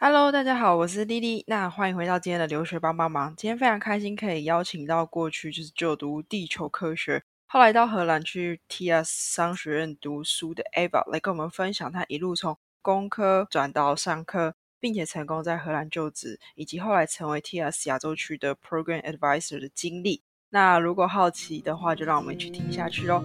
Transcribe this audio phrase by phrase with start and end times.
[0.00, 1.42] Hello，大家好，我是丽丽。
[1.48, 3.34] 那欢迎回到今天的留学帮帮忙。
[3.34, 20.22] 今天非常开心可以邀请到过去就是就读地球科学，后来到荷兰去 TS 商学院读书的 Eva 来跟我们分享他一路从工科转到商科，并且成功在荷兰就职，以及后来成为 TS 亚洲区的 Program Advisor 的经历。
[20.50, 23.20] 那如果好奇的话，就让我们一起听下去喽。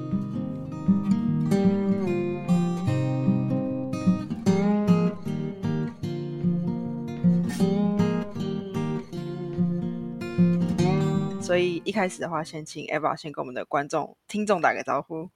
[11.54, 15.30] 所以一开始的话，先请 Eva 先跟我们的观众、听众打个招呼。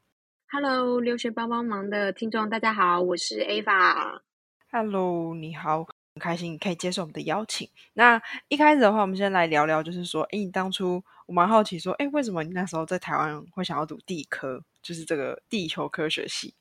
[0.51, 4.21] Hello，留学帮帮忙的听众，大家好，我是 Eva。
[4.71, 5.85] Hello，你好，
[6.15, 7.69] 很开心可以接受我们的邀请。
[7.93, 16.55] 那一开始的话，我们先来聊聊，就是说，哎，你当初我蛮好奇，说，哎，为什么你那时候在台湾会想要读地科，就是这个地球科学系？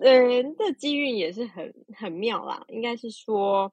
[0.00, 2.62] 嗯，这机运也是很很妙啦。
[2.68, 3.72] 应该是说，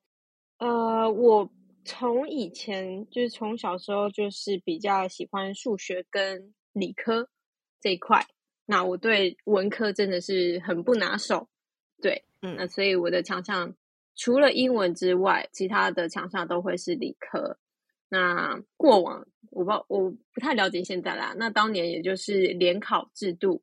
[0.60, 1.52] 呃，我。
[1.86, 7.30] 从以前就是从小时候就是比较喜欢数学跟理科
[7.80, 8.26] 这一块，
[8.66, 11.48] 那我对文科真的是很不拿手，
[12.02, 13.76] 对，嗯，那所以我的强项
[14.16, 17.60] 除了英文之外，其他的强项都会是理科。
[18.10, 23.62] 那过往我不我不太了解现在啦，那当年也就是联考制度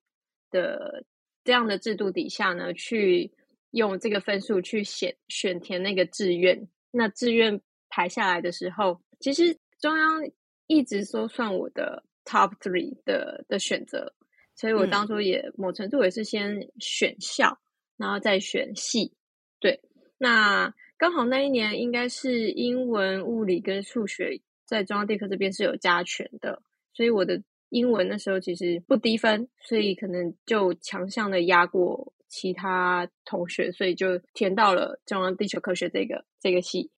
[0.50, 1.04] 的
[1.42, 3.32] 这样的制度底下呢，去
[3.72, 7.60] 用这个分数去选选填那个志愿，那志愿。
[7.94, 10.22] 排下来的时候，其实中央
[10.66, 14.14] 一直说算我的 top three 的的选择，
[14.54, 17.58] 所以我当初也某程度也是先选校，
[17.98, 19.12] 然后再选系。
[19.60, 19.78] 对，
[20.16, 26.62] 那刚好那一年应该是英文、物理跟数学在中央地科这边是有加权的，
[26.94, 36.90] 所以我的英文那时候其实不低分，所以可能就强项的压过其他同学，所以就填到了中央地球科学这个这个系。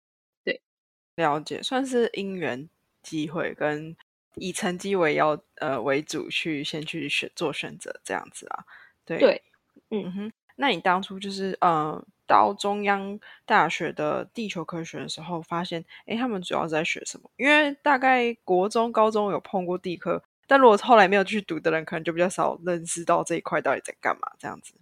[1.15, 2.67] 了解，算是因缘
[3.01, 3.95] 机会，跟
[4.35, 8.65] 以成绩为要呃为主去先去选做选择这样子啊。
[9.05, 9.41] 对对，
[9.91, 10.31] 嗯哼。
[10.55, 17.29] 那你当初就是呃到中央大学的地球科学的时候，发现哎他们主要是在学什么？
[17.37, 24.73] 因为大概国中、高中有碰过地科，但如果后来没有去读的人，可能就比较少认识到这一块到底在干嘛这样子。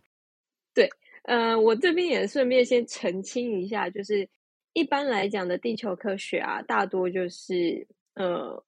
[0.73, 0.89] 对，
[1.23, 4.29] 呃，我这边也顺便先澄清一下，就是。
[4.73, 8.63] 一般来讲的地球科学啊，大多就是呃，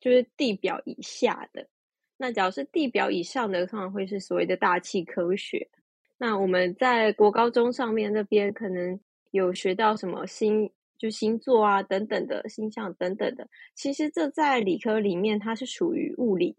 [0.00, 1.68] 就是地表以下的。
[2.16, 5.68] 那只要是地表以上的，通常会是所谓的大气科学。
[6.16, 8.98] 那我们在国高中上面那边可能
[9.30, 13.48] 有学到什么星，就星座啊等等的星象等等的。
[13.74, 16.56] 其实这在理科里面，它是属于物理，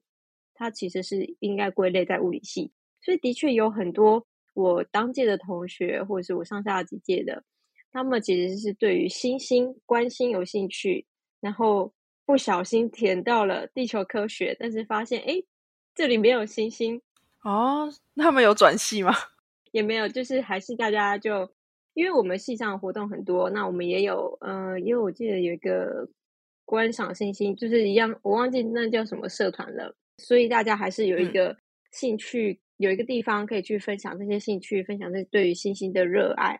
[0.54, 2.72] 它其实是应该归类在物理系。
[3.02, 7.44] 所以的确有很多我当届的同学，或者是我上下几届的。
[7.92, 11.06] 他们其实是对于星星关心有兴趣，
[11.40, 11.94] 然后
[12.26, 15.42] 不小心填到了地球科学，但是发现哎，
[15.96, 17.02] 这里没有星星
[17.44, 17.92] 哦。
[18.14, 19.12] 那他们有转系吗？
[19.72, 21.52] 也没有，就是还是大家就
[21.94, 26.08] 因为我们系上的活动很多，那我们也有呃，因为我记得有一个
[26.66, 31.58] 观赏星星，就是一样，我忘记那叫什么社团了，所以大家还是有一个
[31.92, 36.60] 兴趣，有一个地方可以去分享这些兴趣，分享这对于星星的热爱。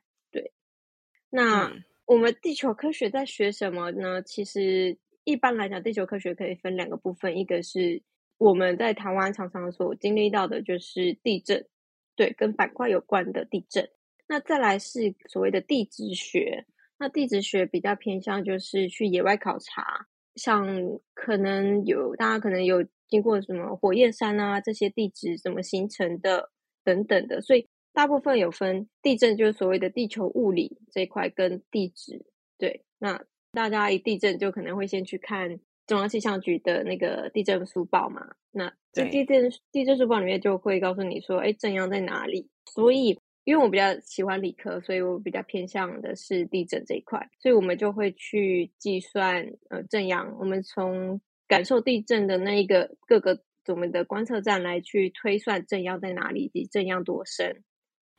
[1.30, 1.72] 那
[2.06, 4.22] 我们地球科学在学什么呢？
[4.24, 8.02] 其实一般来讲，地球科学可以分两个部分，一个是
[8.40, 11.68] 我们在台湾常常所经历到的，就是地震，
[12.16, 13.88] 对，跟板块有关的地震。
[14.28, 16.66] 那再来是所谓的地质学，
[16.98, 20.68] 那地质学比较偏向就是去野外考察，像
[21.14, 26.50] 可能有大家可能有经过什么火焰山啊这些地质怎么形成的
[26.84, 27.69] 等等的，所以。
[28.00, 32.26] 大部分有分地震，就是所谓的地球物理这一块跟地质。
[32.58, 33.22] 对，那
[33.52, 38.26] 大家一地震就可能会先去看中央气象局的那个地震速报嘛。
[38.52, 42.48] 那这地震地震速报里面就会告诉你说，哎，震央在哪里。
[42.74, 47.30] 所以，因为我比较喜欢理科，所以我比较偏向的是地震这一块。
[47.42, 50.38] 所以我们就会去计算呃震央。
[50.40, 51.20] 我们从
[51.50, 57.62] 感受地震的那一个各个我们的观测站来去推算震央在哪里以及震央多深。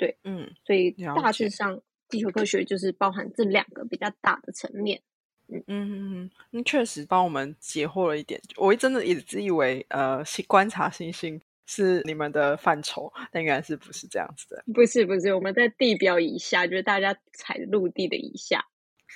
[0.00, 4.98] 对，嗯，所以大致上，地球科学就是包含这两个比较大的层面。
[5.46, 8.40] 嗯嗯嗯，确实帮我们解惑了一点。
[8.56, 14.64] 我真的一直以为，呃，观察星星是你们的范畴，但原来是不是这样子的？
[14.72, 18.64] 不是不是，我们在地表以下，就是大家踩陆地的以下。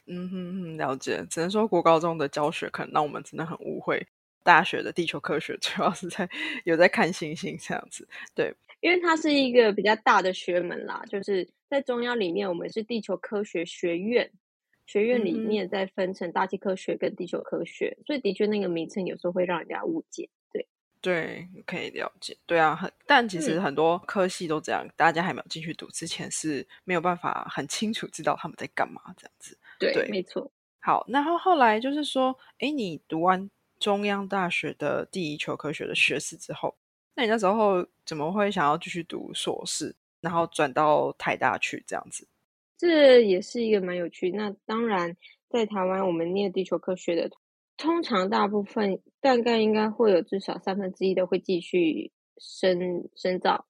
[0.06, 1.24] 嗯哼哼，了解。
[1.30, 4.06] 只能说国高中的教学可能让我们真的很误会，
[4.42, 6.28] 大学的地球科学主要是在
[6.64, 8.06] 有在看星星这样子。
[8.34, 8.54] 对。
[8.84, 14.30] 因为它是一个比较大的学门啦，就是在中央里面，我们是地球科学学院，
[14.84, 20.28] 学院里面再分成大气科学跟地球科学，所以的确那个名称有时候会让人家误解。
[20.52, 20.68] 对
[21.00, 22.36] 对，可以了解。
[22.44, 29.56] 对啊，很但其实很多科系都这样，大家还没有进去读之前是没有办法很清楚知道他们在干嘛这样子。
[29.78, 30.52] 对，没错。
[30.80, 33.50] 好，然后后来就是说，哎，你读完
[33.80, 36.76] 中央大学的第一球科学的学士之后，
[37.14, 42.26] 那你那时候怎么会想要继续读硕士，然后转到台大去这样子？
[42.76, 44.30] 这也是一个蛮有趣。
[44.32, 45.16] 那当然，
[45.48, 47.30] 在台湾我们念地球科学的，
[47.76, 53.66] 通常大部分大概应该会有至少三分之一的会继续深深造，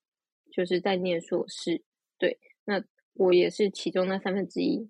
[0.50, 1.85] 就是在念硕士。
[2.19, 2.82] 对，那
[3.12, 4.88] 我也是其中那三分之一，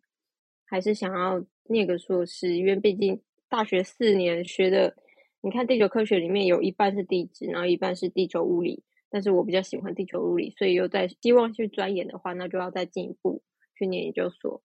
[0.65, 4.97] 还是想要念个硕士，因为毕竟大学四年学的，
[5.44, 13.43] 你看地球科学里面有一半是地质，然后一半是地球物理，但是我比较喜欢地球物理，所以又在希望去钻研的话，那就要再进一步。
[13.76, 14.62] 去念研究所，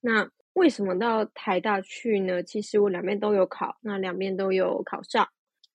[0.00, 2.40] 那为什么到台大去呢？
[2.40, 5.28] 其实我两边都有考，那两边都有考上。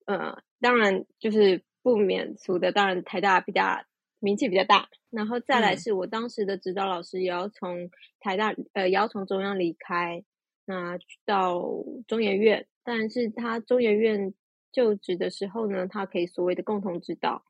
[0.06, 3.84] 呃，当然就是不免俗的，当然台大比较
[4.20, 4.88] 名气比较大。
[5.10, 7.90] 然后再来是我当时的指导老师也要从
[8.22, 10.24] 台大，呃，也要从中央离开，
[10.64, 11.62] 那到
[12.08, 12.66] 中研院。
[12.84, 14.34] 但是他中研院
[14.72, 17.44] 就职的时候呢，他可以所谓的共同指导，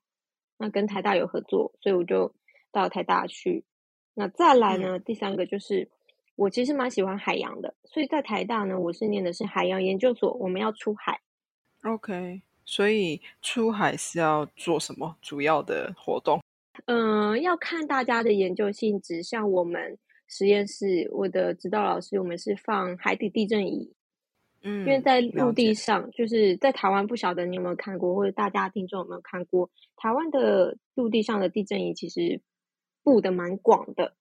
[0.57, 2.33] 那跟台大有合作，所以我就
[2.71, 3.65] 到台大去。
[4.13, 4.99] 那再来呢？
[4.99, 5.89] 第三个就是
[6.35, 11.21] 我其实蛮喜欢海洋的，所以在台大呢，我是念的是海洋研究所，我们要出海。
[11.83, 16.41] OK，所以出海是要做什么主要的活动？
[16.85, 19.23] 嗯，要看大家的研究性质。
[19.23, 19.97] 像我们
[20.27, 23.93] 实验室，我的指导老师，我们是放海底地震仪。
[24.63, 32.41] 嗯，因为在陆地上，就是在台湾，不晓得你有没有看过，或者大家听众有没有看过台湾的陆地上的地震仪，其实。
[33.05, 34.13] 布的蛮广的，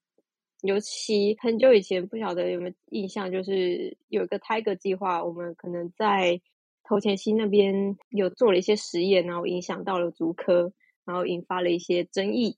[0.61, 6.41] 尤其很久以前，不晓得有没有印象，就是有一个 Tiger 计划，我们可能在
[6.83, 10.73] 头前溪那边有做了一些实验，然后影响到了竹科，
[11.05, 12.57] 然后引发了一些争议。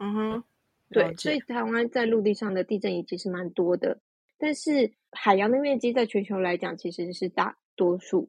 [0.00, 0.44] 嗯哼，
[0.90, 4.00] 对，所以台湾在陆地上的地震仪其实蛮多的，
[4.40, 8.28] 但是海洋的面积在全球来讲其实是大多数，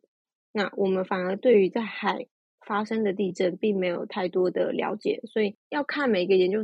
[0.52, 2.28] 那我们反而对于在海。
[2.64, 6.60] 发生的地震并没有太多的了解，所以要看每个研究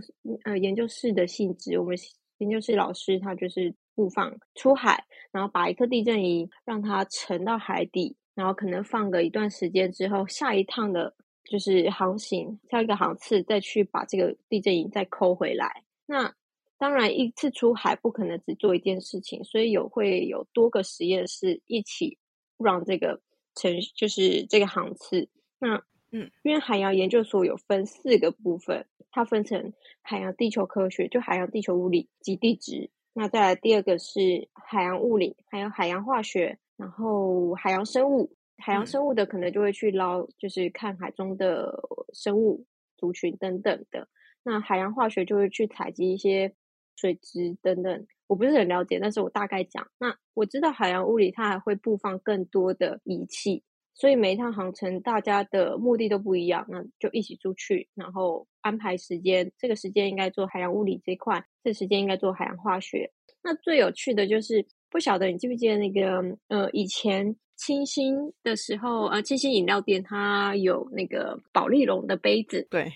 [0.45, 1.79] 呃研究室的性质。
[1.79, 1.97] 我们
[2.37, 15.83] 研究室老师他就是布放出海，然后把一颗地震仪让它沉到海底，然后可能放个一段时间之后，下一趟的就是航行，下一个航次再去把这个地震仪再抠回来。
[16.05, 16.31] 那
[16.77, 22.17] 当然一次出海不可能只做一件事情，所以有会有多个实验室一起
[22.57, 23.21] 让这个
[23.55, 25.29] 程就是这个航次
[25.59, 25.83] 那。
[26.09, 32.89] 嗯，因为海洋研究所有分四个部分，它分成海洋地球科学，就海洋地球物理及地质。
[33.11, 38.31] 那再来第二个是海洋物理，还有海洋化学，然后海洋生物。
[38.57, 41.77] 海洋生物的可能就会去捞，就是看海中的
[42.13, 42.65] 生物
[42.95, 44.07] 族群等等的。
[44.43, 46.53] 那海洋化学就会去采集一些
[46.97, 49.87] 水质等等，我不是很了解，但是我大概讲。
[49.97, 53.63] 那我知道海洋物理它还会布放更多的仪器。
[53.93, 59.51] 所以每一趟航程，大家的目的都不一样，那就一起出去，然后安排时间。
[59.57, 63.11] 这个时间应该做海洋物理这块，这时间应该做海洋化学。
[63.41, 72.67] 那最有趣的就是，不晓得你记不记得那个，呃，以前清新的时候，呃，清新饮料店它有那个宝丽龙的杯子。
[72.69, 72.91] 对，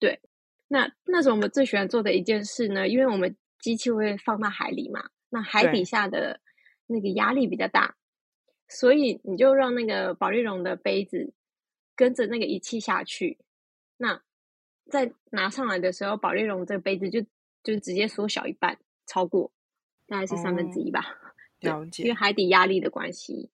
[0.00, 0.18] 对。
[0.68, 6.40] 那那时候我们最喜欢做的一件事呢，因为我们机器会放到海里嘛，那海底下的
[6.86, 7.96] 那个压力比较大。
[8.68, 11.32] 所以你就让那个保利龙的杯子
[11.94, 13.38] 跟着那个仪器下去，
[13.96, 14.20] 那
[14.90, 17.20] 在拿上来的时候，保利龙这个杯子就
[17.62, 19.52] 就直接缩小一半，超过
[20.08, 21.16] 大概是三分之一吧。
[21.60, 23.50] 了解，因为海底压力的关系，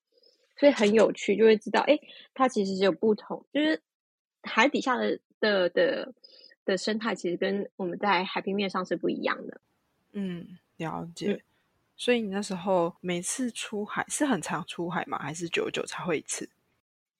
[0.57, 1.99] 所以很有趣，就会知道，哎，
[2.33, 3.83] 它其实有不同，就是
[4.43, 6.15] 海底下的的的的
[6.77, 9.61] 生态，其实跟我们在海平面上是不一样的。
[10.13, 11.43] 嗯，了解。
[11.97, 15.19] 所以你那时候每次出海是很常出海吗？
[15.19, 16.49] 还是久久才会一次？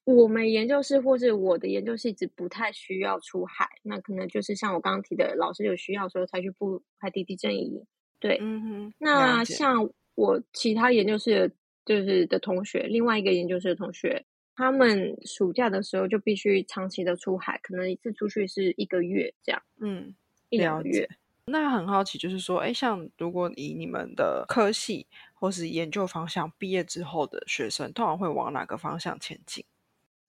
[0.05, 7.85] 我们研究室或是我的研究室一直不太需要出海，那可能就是像我刚刚提的，老师有需要的时候才去布海底地震仪。
[8.19, 8.95] 对，嗯哼。
[8.99, 11.53] 那像我其他研究室
[11.85, 19.63] 就是的同学，另外一个研究室的同学，他们暑假的时候就必须长期的出海，可能一次出去是一个月这样。
[19.81, 20.15] 嗯，
[20.51, 21.09] 一两个月。
[21.47, 29.65] 那很好奇，就是说，哎，像如果以你们的科系或是研究方向毕业之后的学生，通常会往哪个方向前进？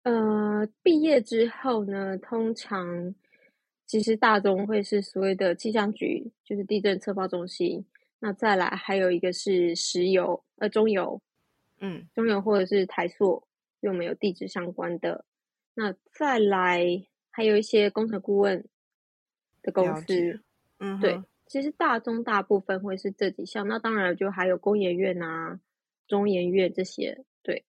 [0.01, 3.13] 呃，毕业之后呢，通常
[3.85, 7.85] 其实大众会是所谓的气象局，就是地震测报中心。
[8.19, 11.21] 那再来还有一个是石油，呃，中油，
[11.79, 13.45] 嗯，中油或者是台塑，
[13.83, 15.25] 因为我们有地质相关的。
[15.75, 18.65] 那再来还有一些工程顾问
[19.61, 20.41] 的公司，
[20.79, 23.67] 嗯哼，对，其实大中大部分会是这几项。
[23.67, 25.59] 那当然就还有工研院啊、
[26.07, 27.65] 中研院这些，对。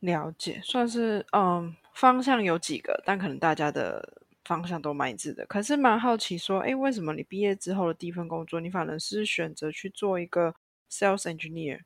[0.00, 5.46] 了解，算是嗯方向有几个，但可能大家的方向都蛮一致的。
[5.46, 10.54] 可是蛮好奇说，哎，为什么你毕业之后的第一份工作，你反而是选择去做一个
[10.90, 11.80] sales engineer，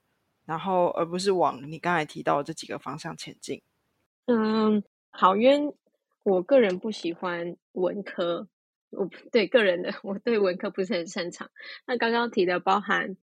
[0.49, 3.61] 然后而不是往你刚才提到的这几个方向前进？
[4.25, 5.75] 嗯，好，因为
[6.23, 8.49] 我个人不喜欢文科，
[8.89, 11.51] 我对个人的我对文科不是很擅长。
[11.87, 13.19] 那刚刚提的包含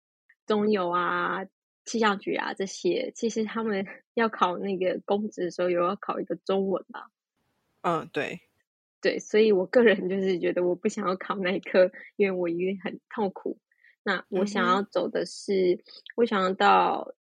[0.46, 1.46] 中油啊、
[1.86, 7.06] 气象局啊这些，其实他们 要考那个公职的时候，有要考一个中文吧？
[7.80, 8.42] 嗯，对，
[9.00, 13.58] 对，所以我个人就是觉得我不想要考那一科，因为我一定很痛苦。
[14.04, 15.82] 那我想要走的是，
[16.16, 17.14] 我想要到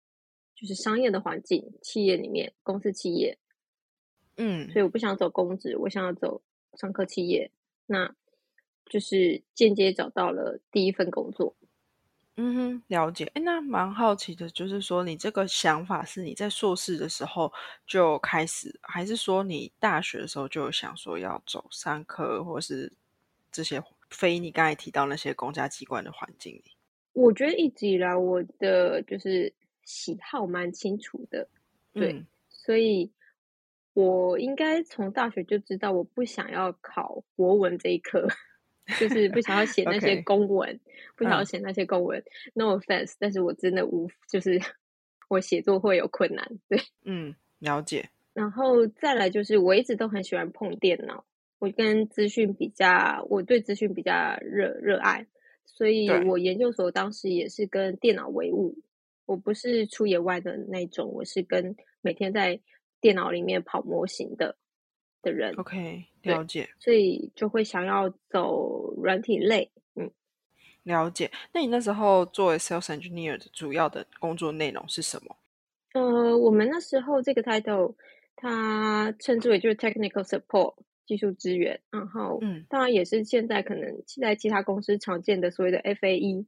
[0.56, 3.38] 就是商业的环境，企业里面，公司企业，
[4.38, 6.42] 嗯所以我不想走公职，我想要走
[6.76, 7.52] 商科企业。
[7.86, 8.16] 那
[8.86, 11.56] 就是间接找到了第一份工作。
[12.36, 13.26] 嗯哼，了解。
[13.36, 17.52] 哎，那蛮好奇的，就是说你这个想法是你在硕士的时候
[17.86, 22.92] 就开始，还是说你大学的时候就有想说要走商科，或是
[23.52, 23.80] 这些
[24.14, 26.64] 非你刚才提到那些公家机关的环境里？
[27.14, 29.54] 我觉得一直以来我的就是
[29.84, 31.48] 喜好蛮清楚的，
[31.94, 33.12] 对嗯所以
[33.94, 38.28] 我应该从大学就知道我不想要考国文这一科，
[39.00, 40.80] 就是不想要写那些公文
[41.16, 42.24] 不想要嗯写那些公文。
[42.54, 44.60] No offense，但是我真的无，就是
[45.30, 46.80] 我写作会有困难，对。
[47.04, 48.10] 嗯，了解。
[48.34, 51.24] 然后再来就是我一直都很喜欢碰电脑，
[51.64, 55.26] 我跟资讯比较，我对资讯比较热热爱，
[55.66, 58.76] 所以我研究所当时也是跟电脑为伍。
[59.26, 62.60] 我不是出野外的那种，我是跟每天在
[63.00, 64.58] 电脑里面跑模型的
[65.22, 69.72] 的人，OK，对了解所以就会想要走软体类。
[69.96, 70.12] 嗯，
[70.84, 71.32] 了解。
[71.54, 75.34] 那你那时候作为 sales engineer 的主要的工作内容是什么？
[75.94, 77.96] 呃，我们那时候这个 title
[78.36, 86.46] 它称之为就是 technical support 技术支援，然后嗯当然也是现在可能现在其他公司常见的所谓的 FAE。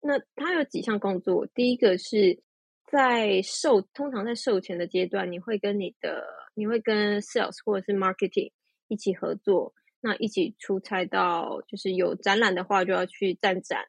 [0.00, 2.42] 那它有几项工作，第一个是
[2.90, 8.50] 在售，通常在售前的阶段，你会跟你的，你会跟 sales 或者是 marketing
[8.88, 13.84] 一起合作，那一起出差到，就是有展览的话就要去站展。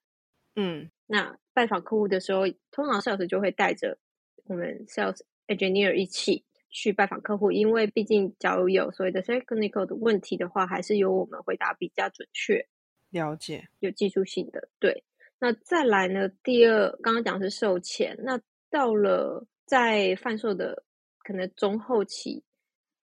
[0.55, 3.97] 嗯那拜访客户的时候，通常 sales 就会带着
[4.45, 12.67] 我们 sales engineer 一起去拜访客户，因为毕竟假如有所谓的 technical 的问题的话，还是由我们回答比较准确。
[13.11, 13.69] 了解。
[13.79, 15.05] 有技术性的，对。
[15.39, 16.27] 那再来呢？
[16.43, 20.83] 第二，刚刚讲是售前，那到了在贩售的
[21.19, 22.43] 可能中后期，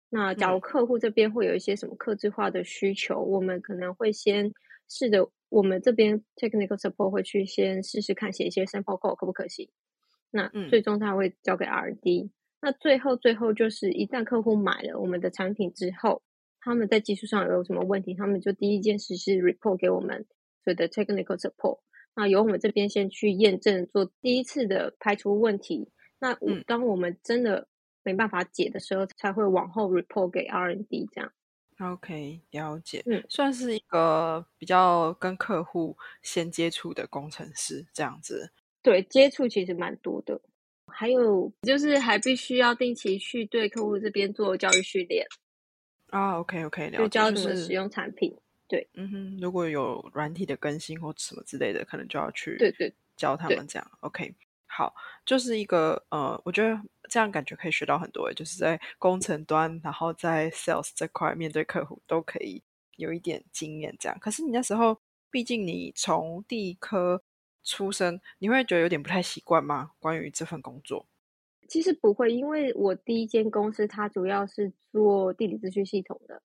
[0.09, 4.51] 那假如嗯客户这边会有一些什么客制化的需求，我们可能会先
[4.87, 9.69] 试着，我们这边 technical support 会去先试试看写一些 sample code 可不可行。
[10.31, 12.31] 那嗯最终他会交给 R&D。
[12.61, 16.21] 那最后最后就是一旦客户买了我们的产品之后，
[16.59, 20.27] 他们在技术上有什么问题，他们就第一件事是 report 给我们
[20.63, 21.79] 所谓的 technical support。
[22.15, 25.89] 那由我们这边先去验证，做第一次的排除问题。
[26.19, 27.67] 那我嗯当我们真的
[28.03, 31.31] 没办法解的时候，才会往后 report 给 R&D 这样。
[31.79, 33.01] OK，了解。
[33.07, 38.51] 嗯算是一个比较跟客户先接触的工程师这样子。
[38.83, 40.41] 对，接触其实蛮多的。
[40.93, 45.25] 还有就是还必须要定期去对客户这边做教育训练，
[46.09, 48.35] 啊，OK OK，了解，就教就是怎么使用产品。
[48.67, 53.91] 对嗯哼，如果有软体的更新或什么之类的，可能就要去对对教他们这样。
[53.99, 54.33] OK，
[54.65, 54.93] 好，
[55.25, 56.79] 就是一个呃，我觉得
[57.09, 62.63] 这样感觉可以学到很多，就是在工程端，然后在 sales 这块面对客户都可以
[62.95, 64.17] 有一点经验这样。
[64.21, 64.97] 可是你那时候，
[65.29, 67.21] 毕竟你从第一科
[67.63, 69.91] 出身，你会觉得有点不太习惯吗？
[69.99, 71.07] 关于这份工作？
[71.67, 76.41] 其实不会，因为我第一间公司它主要是做地理资讯系统的。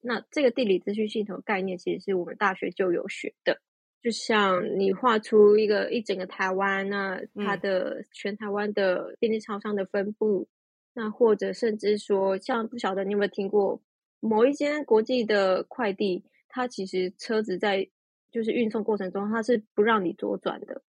[0.00, 3.60] 那这个地理资讯系统概念其实是我们大学就有学的，
[4.00, 10.46] 就像你画出一个一整个台湾，那它嗯的全台湾的便利超商的分布，
[10.94, 13.82] 那或者甚至说，像不晓得你有没有听过
[14.20, 17.88] 某一间国际的快递，它其实车子在
[18.30, 20.82] 就是运送过程中，它是不让你左转的。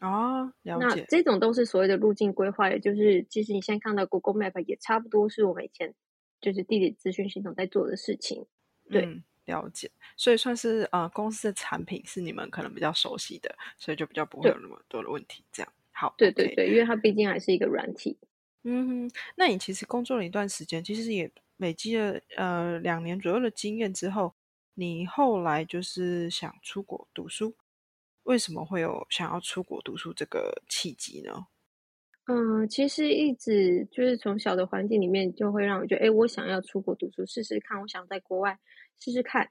[0.00, 1.04] 哦，了那解。
[1.08, 5.94] 这种都是所谓的路径规划，也就是其实你现在看到 Google Map 也差不多是我们以前
[6.40, 8.46] 就是地理资讯系统在做的事情。
[8.88, 15.44] 对嗯，了解，所以算是呃公司的产品是你们可能比较熟悉的，所以就比较不会有那么多的问题。
[15.50, 18.16] 这样好，对对对，因为它毕竟还是一个软体。
[18.62, 24.34] 嗯哼，那你其实工作了一段时间，其实也累积了呃两年左右的经验之后，
[24.80, 27.56] 你后来就是想出国读书，
[28.22, 31.48] 为什么会有想要出国读书这个契机呢？
[32.28, 38.56] 嗯，其实一直就是从小的环境里面，就会让我觉得，哎，我想要出国读书试试看，我想在国外
[39.00, 39.50] 试试看。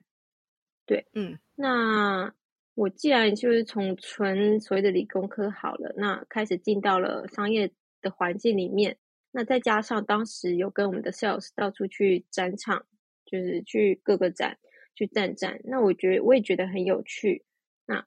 [0.86, 2.34] 对，嗯，那
[2.76, 7.70] 我既然就是从纯所谓的理工科好了，那开始进到了商业
[8.02, 8.98] 的环境里面，
[9.32, 12.86] 那再加上当时有跟我们的 sales 到处去展场，
[13.26, 14.58] 就是去各个展
[14.98, 17.46] 去站站，那我觉得我也觉得很有趣。
[17.86, 18.04] 那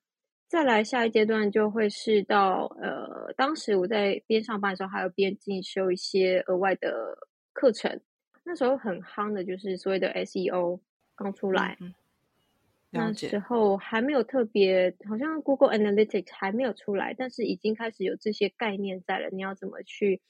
[0.49, 7.17] 再来下一阶段就会是到呃，当时我在边上班的时候，还有边进修一些额外的
[7.53, 8.01] 课程。
[8.43, 10.81] 那时候很夯的就是所谓的 SEO
[11.15, 11.79] 刚出来，
[12.91, 19.29] 那时候还没有特别，好像 Google Analytics 还没有出来，但是已经开始有这些概念在了。
[19.31, 20.21] 你要怎么去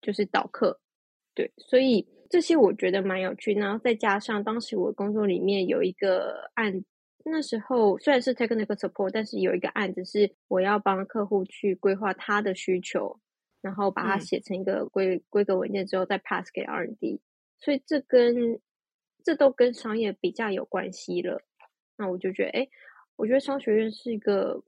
[0.00, 0.80] 就是导课？
[1.34, 3.54] 对，所以这些我觉得蛮有趣。
[3.54, 6.84] 然后再加上当时我工作里面有一个案。
[7.30, 13.20] 那时候虽然是 technical support，但是有一个案子是我要帮客户去规划他的需求，
[13.60, 17.20] 然后把它写成一个规规格文件之后再 pass 给 R&D，
[17.58, 18.58] 所以这跟
[19.22, 21.42] 这都跟商业比较有关系了。
[21.98, 22.68] 那我就觉得，哎，
[23.16, 24.62] 我觉得商学院是一个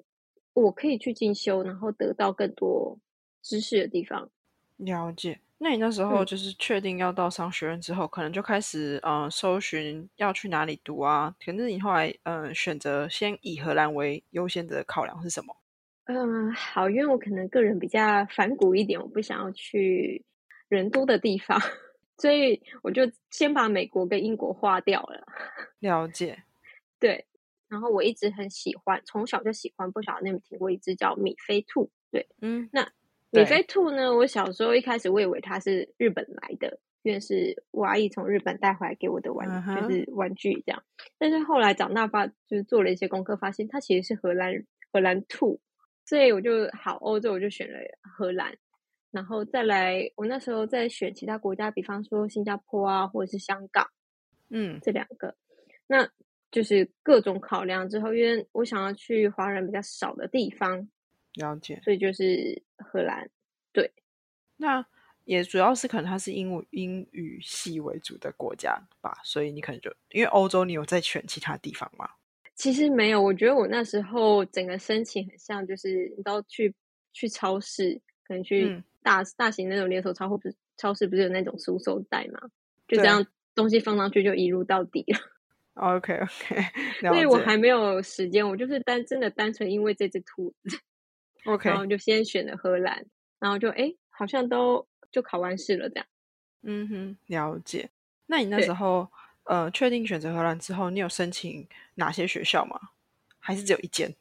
[0.53, 2.99] 我可以去进修，然后得到更多
[3.41, 4.31] 知识的地方。
[4.77, 5.41] 了解。
[5.63, 11.35] 那你那时候就是确定要到商学院之后，可能就开始呃搜寻要去哪里读啊？
[11.45, 15.55] 可是你后来嗯选择先以荷兰为优先的考量是什么？
[16.07, 20.25] 嗯，好，因为我可能个人比较反骨一点，我不想要去
[20.69, 21.59] 人多的地方，
[22.19, 25.25] 所以我就先把美国跟英国划掉了。
[25.81, 26.45] 了解，
[27.01, 27.27] 对。
[27.69, 31.91] 然后我一直很喜欢，从小就喜欢，不晓得你有听过一只叫米菲兔？
[32.11, 32.91] 对，嗯，那。
[33.31, 34.15] 米菲兔呢？
[34.15, 39.47] 我小时候一开始我以为它是日本来的，因为是我阿姨从日本带回来给我的玩，
[39.81, 40.83] 就是玩具这样。
[41.19, 44.53] 但是后来长大发，就是做了一些功课，发现它其实是荷兰
[44.93, 45.61] 荷兰兔，
[46.05, 48.57] 所以我就好欧洲我就选了荷兰，
[49.13, 53.87] 然后再来我那时候在选其他国家，比方说新加坡啊，或者是香港，
[54.51, 55.37] 嗯，这两个，
[55.87, 56.09] 那
[56.51, 60.89] 就是各种考量之后，因为我想要去华人比较少的地方。
[61.35, 63.29] 了解，所以就是荷兰，
[63.73, 63.93] 对，
[64.57, 64.85] 那
[65.25, 72.09] 也主要是可能它是英文英语系为主的国家吧，所以你可能就因为欧洲，你有在选其他地方吗？
[72.55, 76.75] 其实没有，我觉得我那时候整个申请很像，就是你都去
[77.13, 82.51] 去超市，可能去大大型那种连锁超市，超市不是有那种收收袋嘛，
[82.87, 85.19] 就这样东西放上去就一路到底了。
[85.75, 86.63] OK OK，
[87.01, 90.79] 所以我还没有时间，我就是单真的单纯因为这只兔子。
[91.45, 93.07] OK，然后就先选了荷兰，
[93.39, 96.07] 然后就哎，好像都就考完试了这样。
[96.63, 97.91] 嗯哼，了解。
[98.27, 99.11] 那你那时候
[99.45, 102.79] 呃，确定选择荷兰之后，你有申请哪些学校吗？
[103.39, 104.15] 还是只有一间？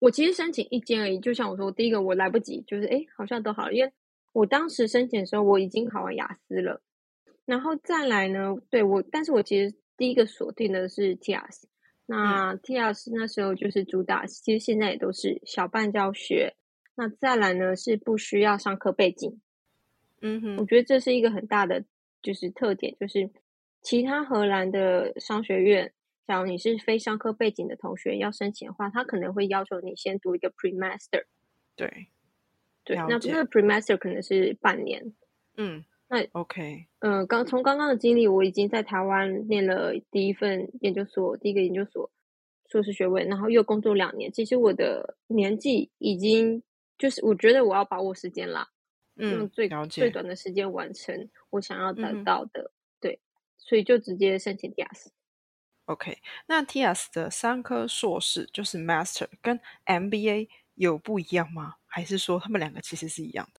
[0.00, 1.18] 我其实申请一间而已。
[1.18, 3.92] 就像我说，第一个我来不及，就是哎，好像都好了，因为
[4.32, 6.80] 我当时申请的时候我已经考完雅思了。
[7.44, 11.64] 然后再来呢，对我，但是我其实第一个锁定的是 TIAS。
[12.10, 16.56] 那 TIAS 那时候就是主打，其实现在也都是小半教学。
[16.96, 19.42] 那再来呢是不需要上课背景。
[20.22, 21.84] 嗯哼，我觉得这是一个很大的
[22.22, 23.30] 就是特点，就是
[23.82, 25.92] 其他荷兰的商学院，
[26.26, 31.26] 假如你是非商科背景的同学要申请的话，他可能会要求你先读一个 Pre-Master。
[31.76, 32.08] 对，
[32.84, 35.12] 对，那这个 Pre-Master 可能是半年。
[35.58, 35.84] 嗯。
[36.08, 42.10] 那 OK，嗯，刚从刚刚的经历，我已经在台湾念了第一份研究所，第一个研究所
[42.70, 44.32] 硕士学位，然后又工作两年。
[44.32, 46.62] 其实我的年纪已经
[46.96, 48.68] 就是，我觉得我要把握时间啦，
[49.16, 52.72] 用最最短的时间完成我想要得到的。
[53.00, 53.20] 对，
[53.58, 55.08] 所以就直接申请 TIAS。
[55.84, 61.74] OK，那 TIAS 的三科硕士就是 Master 跟 MBA 有不一样吗？
[61.86, 63.57] 还是说他们两个其实是一样的？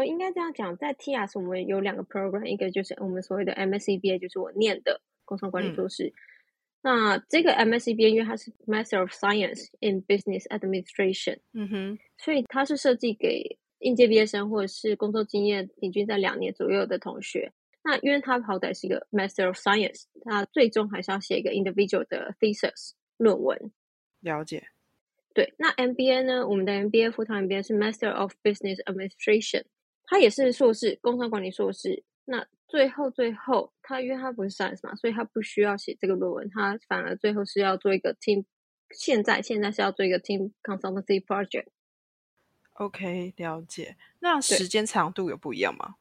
[0.00, 6.14] 呃，应该这样讲，在 TIAS 我们有两个 program，一个就是我们所谓的 MSCBA，就是我念的工商管理硕士。
[6.80, 17.52] 那这个 MSCBA 因为它是 Master of Science in Business Administration，嗯哼，所以它是设计给应届毕业生或者是工作经验平均在两年左右的同学。
[17.84, 23.70] 那因为它好歹是一个 Master of Science，它最终还是要写一个 individual 的 thesis 论文。
[24.20, 24.68] 了解。
[25.32, 26.48] 对，那 MBA 呢？
[26.48, 29.62] 我们的 MBA 副堂 MBA 是 Master of Business Administration，
[30.10, 32.02] 它也是硕士，工商管理硕士。
[32.24, 38.44] 那最后最后，他因为他不是 science 嘛，所以他不需要写这个论文，他反而最后是要做一个 team。
[38.90, 41.66] 现在现在是要做一个 team consultancy project。
[42.72, 43.96] OK，了解。
[44.18, 45.94] 那时间长度有不一样吗？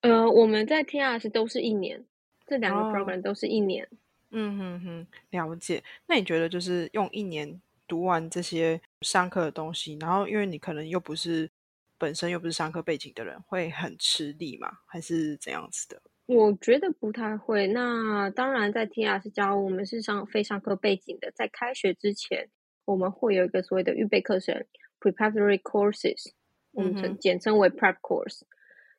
[0.00, 2.04] 呃，我们在 TRS 都是一年，
[2.44, 3.88] 这两个 program 都是一年。
[4.30, 5.84] 嗯哼哼，了解。
[6.06, 11.48] 那你觉得就是用一年读完这些上课的东西，然后因为你可能又不是
[12.02, 14.68] 本身又不是上课背景的人，会很吃力吗？
[14.86, 16.02] 还是怎样子的？
[16.26, 17.68] 我觉得不太会。
[17.68, 22.48] 那当然，在 TRS 教我们是上非上课背景的，在开学之前，
[22.86, 24.66] 我们会有一个所谓的预备课程
[24.98, 26.32] （preparatory courses），
[26.72, 28.40] 我们称简称为 prep course。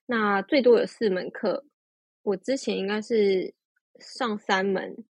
[0.06, 1.66] 那最多有四门课，
[2.22, 3.54] 我之前应该是
[4.00, 5.04] 上三门。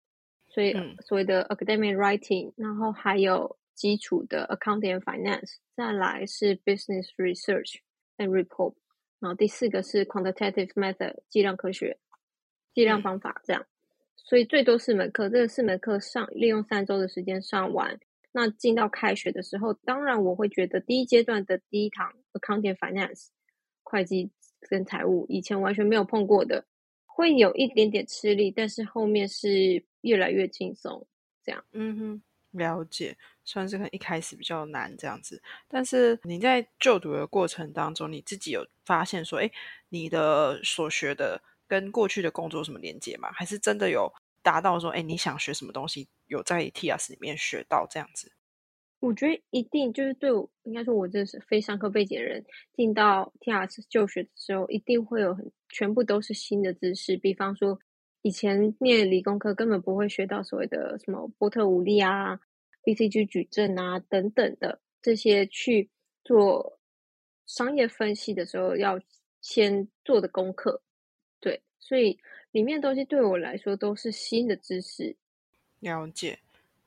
[0.48, 0.74] 所以
[1.06, 7.76] 所谓的 academic writing，然后还有基础的 accounting and finance，再来是 business research
[8.18, 8.76] and report，
[9.20, 11.98] 然后第四个是 quantitative method 计量科学、
[12.74, 13.66] 计量方法这样。
[14.16, 18.00] 所以最多四门课，这个四门课上利用三周的时间上完。
[18.32, 23.28] 那进到开学的时候，当然我会觉得第一阶段的第一堂 accounting finance
[23.84, 24.32] 会计
[24.62, 26.66] 跟财务以前完全没有碰过的。
[27.06, 31.06] 会有一点点吃力，但是后面是越来越轻松，
[31.44, 31.64] 这样。
[31.72, 32.24] 嗯哼，
[32.58, 35.42] 了解，算是可能一开始比较难这样子。
[35.68, 39.52] 但是你在就读的过程当中，你自己有发现说，哎，
[39.90, 43.32] 你的所学的跟过去的工作有什么连接吗？
[43.34, 48.32] 还是真的有达到说，哎，你想学什么东西，有在 TS 里面学到这样子？
[49.00, 57.18] 我觉得一定就是对我，应该说我这是非上课背景的人，进到 T S 就学的时候，一定会有很全部都是新的知识。
[57.18, 57.78] 比方说，
[58.22, 62.40] 以前念理工科根本不会学到所谓的什么波特五力啊、
[62.84, 65.90] BCG 矩阵啊等等的这些去
[66.24, 66.80] 做
[67.46, 69.00] 商业分析的时候要
[69.42, 70.82] 先做的功课。
[71.40, 72.20] 对，所以
[72.52, 75.16] 里面东西对我来说都是新的知识。
[75.80, 76.40] 了解。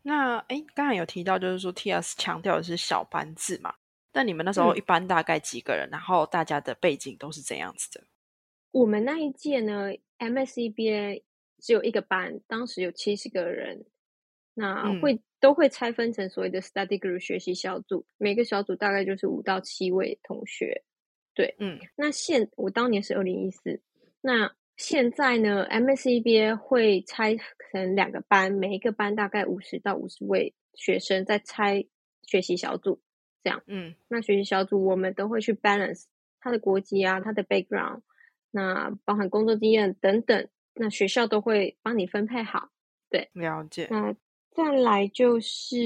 [0.03, 3.75] 那哎，刚才有提到，就是说 TS 强调的是小班制嘛？
[4.13, 5.89] 但你们那时候一般大概几个人？
[5.91, 8.05] 然后大家的背景都是怎样子的？
[8.71, 11.23] 我们那一届呢，MSCBA
[11.59, 13.85] 只有一个班，当时有七十个人。
[14.57, 20.83] 那会都会拆分成所谓的 study group 学习小组，每个小组大概就是五到七位同学。
[21.35, 21.79] 对，嗯。
[21.95, 23.81] 那现我当年是二零一四，
[24.21, 24.53] 那。
[24.77, 27.35] 现在呢，MSCBA 会拆
[27.73, 31.87] 成两个班，每一个班大概五十到五十位学生，在拆
[32.27, 33.01] 学习小组，
[33.43, 33.63] 这样。
[33.69, 36.05] 嗯，那学习小组我们都会去 balance
[36.41, 38.03] 他的国籍啊，他的 background，
[38.51, 42.69] 那包含工作经验等等，那学校都会帮你分配好。
[43.09, 43.89] 对，了解。
[43.91, 44.15] 那
[44.57, 45.77] 再来就是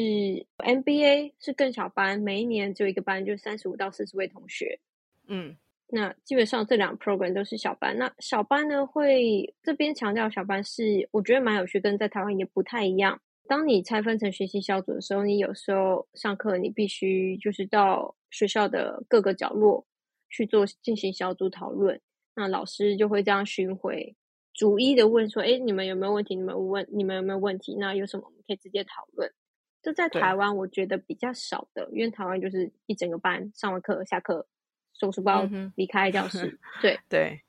[0.58, 4.78] MBA 是更小班，每一年只有一个班，就三十五到四十位同学。
[5.26, 5.56] 嗯。
[5.92, 7.98] 那基本上这两个 program 都是小班。
[7.98, 13.20] 那小班呢，会这边强调小班是我觉得蛮有趣，跟在台湾也不太一样。
[13.48, 19.84] 当你拆分成学习小组的时候，你有时候上课你必须就是到学校的各个角落
[20.28, 22.00] 去做进行小组讨论。
[22.36, 24.14] 那老师就会这样巡回，
[24.60, 26.36] 逐一的问说：“哎，你们有没有问题？
[26.36, 27.74] 你们问你们有没有问题？
[27.76, 29.32] 那有什么我们可以直接讨论？”
[29.80, 34.46] 这在台湾我觉得比较少的，因为台湾就是一整个班上完课下课。
[34.92, 37.40] 收书包离开教室， 对对。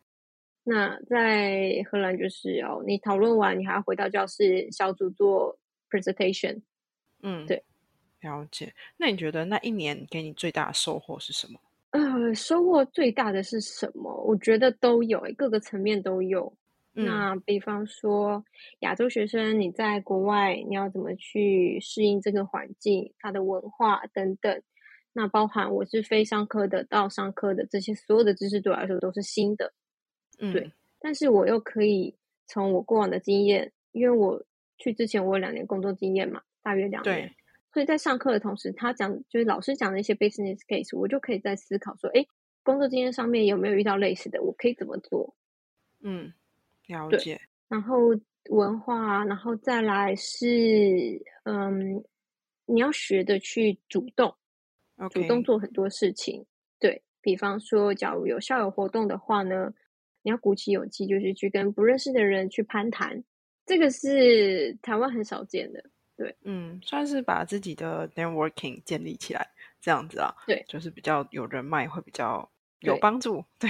[0.63, 6.61] 那在荷兰就是哦，你讨论完，你还要回到教室小组做 presentation。
[7.23, 7.61] 嗯，对，
[8.21, 8.73] 了解。
[8.95, 11.59] 那你觉得那一年给你最大的收获是什么？
[11.89, 14.09] 呃，收获最大的是什么？
[14.23, 16.53] 我觉得都有，各个层面都有。
[16.93, 18.43] 那比方说，
[18.79, 24.61] 亚洲学生你在国外，你要怎么去适应这个环境、它的文化等等。
[25.13, 29.73] 那包含我是非商科的到商科的这些所有的知识对我来说都是新的，
[30.39, 30.71] 嗯，对。
[30.99, 32.15] 但是我又可以
[32.47, 34.45] 从我过往的经验，因为我
[34.77, 37.33] 去之前我有两年工作经验嘛，大约两年，
[37.73, 42.25] 所以在上课的同时，他讲就是老师讲的一些 business case，我就可以在思考说，哎，
[42.63, 45.35] 工作经验上面有没有遇到类似的，我可以怎么做？
[46.03, 46.33] 嗯，
[46.91, 47.39] 了解。
[47.67, 47.97] 然后
[48.49, 50.45] 文化，然后再来是，
[51.45, 52.03] 嗯，
[52.65, 54.35] 你要学的去主动。
[55.09, 56.45] 主动做很多事情，
[56.79, 59.73] 对比方说，假如有校友活动的话呢，
[60.21, 63.23] 你要鼓起勇气，就是去跟不认识的人去攀谈，
[63.65, 65.83] 这个是台湾很少见的。
[66.15, 69.49] 对，嗯，算是把自己的 networking 建立起来，
[69.81, 72.47] 这样子啊，对，就是比较有人脉，会比较
[72.81, 73.43] 有帮助。
[73.57, 73.69] 对，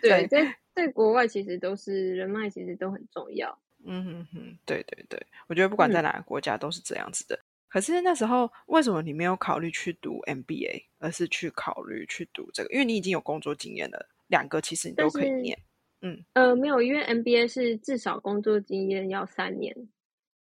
[0.00, 3.58] 对， 在在国外其实都是人脉，其实都很重要。
[3.84, 7.38] 嗯哼哼，对对对，我觉得不管在哪个国家都是这样子的。
[7.68, 12.70] 可是那时候为什么你没有考虑去读 MBA，而是去考虑去读这个？
[12.72, 15.58] 因为你已经有工作经验了，两个其实你都可以念。
[16.00, 19.74] 嗯，呃，没有，因为 MBA 是至少工作经验要三年，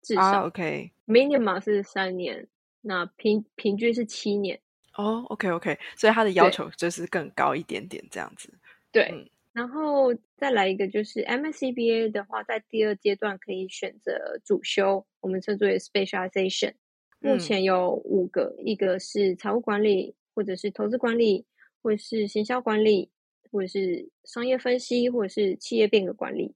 [0.04, 2.48] 至啊少、，OK，minimum 是三年，
[2.82, 4.60] 那平平均是七年。
[4.96, 8.52] 哦，OK OK，所以他的要求就是更高一点点这样子。
[8.92, 16.74] 对，嗯然后再来一个就是 MSCBA 的话，在第二阶段可以选择主修，我们称之为 specialization。
[17.20, 21.48] 目嗯前有五个，一个是财务管理，或者是投资管理，
[21.82, 23.10] 或者是行销管理，
[23.52, 26.54] 或者是商业分析，或者是企业变革管理。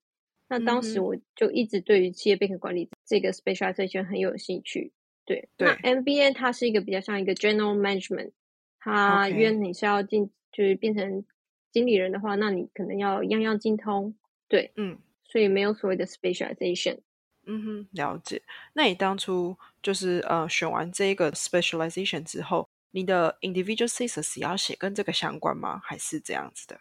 [0.47, 4.91] 那当时我就一直对于企业变革管理这个 specialization 很有兴趣。
[5.25, 8.31] 对，那 MBA 它是一个比较像一个 general management，
[8.79, 11.25] 它为你是要进就是变成
[11.71, 14.13] 经理人的话，那你可能要样样精通，
[14.47, 16.99] 对，嗯所以没有所谓的 specialization。
[17.47, 18.41] 嗯哼，了解。
[18.73, 25.81] 那你当初就是呃选完这个 specialization 之后，你的 individual thesis 也要写跟这个相关吗？
[25.83, 26.79] 还是这样子的？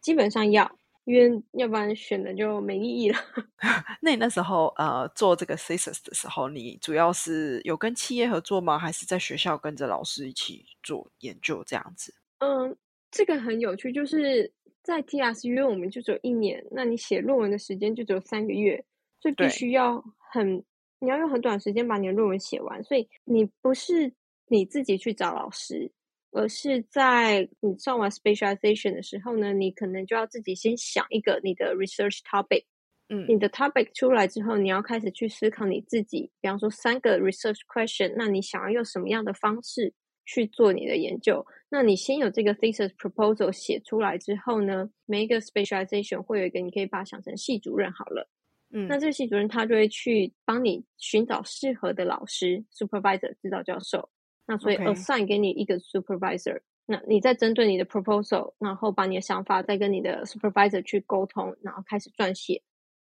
[0.00, 3.18] 基本上要，因为要不然选的就没意义了。
[4.00, 8.78] 那你那时候呃做这个 thesis 的时候，你主要是有跟企业合作吗？
[8.78, 12.14] 还是在学校跟着老师一起做研究这样子？
[12.38, 12.74] 嗯，
[13.12, 14.50] 这个很有趣，就是
[14.82, 18.84] 在 TRS 因为我们就只有一年，那你写论文的时间就只有三个月，
[19.20, 20.64] 所以必须要很，
[20.98, 24.12] 你要用很短时间把你的论文写完，所以你不是
[24.48, 25.92] 你自己去找老师，
[26.32, 32.64] 而是在你上完 specialization 的时候呢，你可能就要自己先想一个你的 research topic。
[33.08, 33.26] 嗯。
[33.28, 39.92] 你的 topic 出来之后，你要开始去思考你自己，比方说三个 research question，那你想要用什么样的方式
[40.24, 41.44] 去做你的研究？
[41.68, 48.28] 那你先有这个 thesis proposal 写出来之后呢，每一个 specialization 会有一个，你可以把它想成系主任好了。
[48.74, 54.08] 嗯那这个系主任他就会去帮你寻找适合的老师 supervisor 指导教授。
[54.46, 62.62] 那所以 assign 给你一个 supervisor，那你再针对你的 proposal，然后把你的想法再跟你的 supervisor 去沟通，然后开始撰写。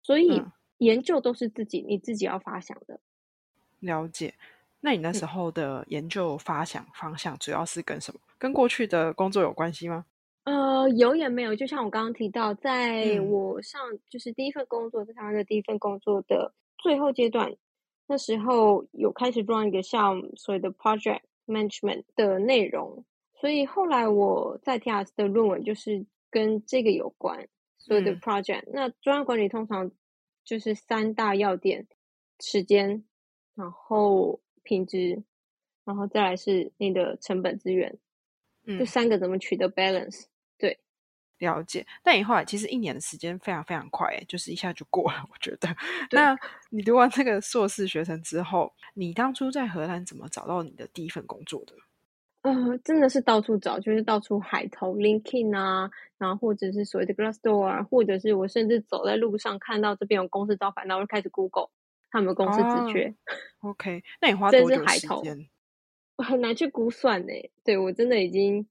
[0.03, 3.01] 所以嗯研究都是自己你自己要发想的。
[3.81, 4.35] 了解。
[4.81, 8.21] 那你那时候的研究发想方向主要是跟什么？
[8.39, 10.07] 跟过去的工作有关系吗？
[10.45, 13.31] 呃，有也没有，就像我刚刚提到，在嗯。
[13.31, 17.55] 我上就是第一份工作，在台湾的第一份工作的最后阶段，
[18.07, 27.47] 那时候有开始 run 一个像所谓的 project management 的内容，所以后来我在 TRS 的论文就是跟这个有关，
[27.79, 28.21] 所有的嗯。
[28.21, 29.91] project、那专案管理通常
[30.43, 31.87] 就是三大要点：
[32.41, 33.05] 时间，
[33.55, 35.25] 然后品质，
[35.85, 37.99] 然后再来是你的成本资源，
[38.65, 40.27] 这嗯，三个怎么取得 balance？
[40.57, 40.79] 对
[41.39, 41.85] 了解。
[42.05, 45.27] 但你后来其实一年的时间非常非常快欸，就是一下就过了。
[45.29, 45.69] 我觉得，
[46.13, 46.39] 那
[46.71, 51.75] 你读完这个硕士学程之后，你当初在荷兰怎么找到你的第一份工作的？
[52.43, 61.71] 呃，真的是到处找，就是到处海投 LinkedIn 啊，然后或者是所谓的 Glassdoor 啊，或者是我甚至走在路上看到这边有公司招牌，然后就开始 Google
[62.11, 63.15] 他们公司哦职缺
[63.61, 65.49] ，OK，那你花真多久时间？
[66.17, 67.33] 我很难去估算呢、
[67.65, 68.67] 对我真的已经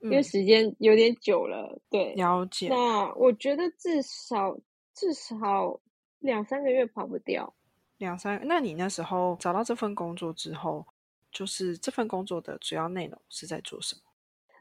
[0.00, 4.56] 因为嗯时间有点久了，对，了解，那我觉得至少
[4.94, 5.80] 至少
[6.20, 7.54] 两三个月跑不掉。
[7.98, 8.40] 两三。
[8.44, 10.86] 那你那时候找到这份工作之后，
[11.32, 14.02] 就是这份工作的主要内容是在做什么？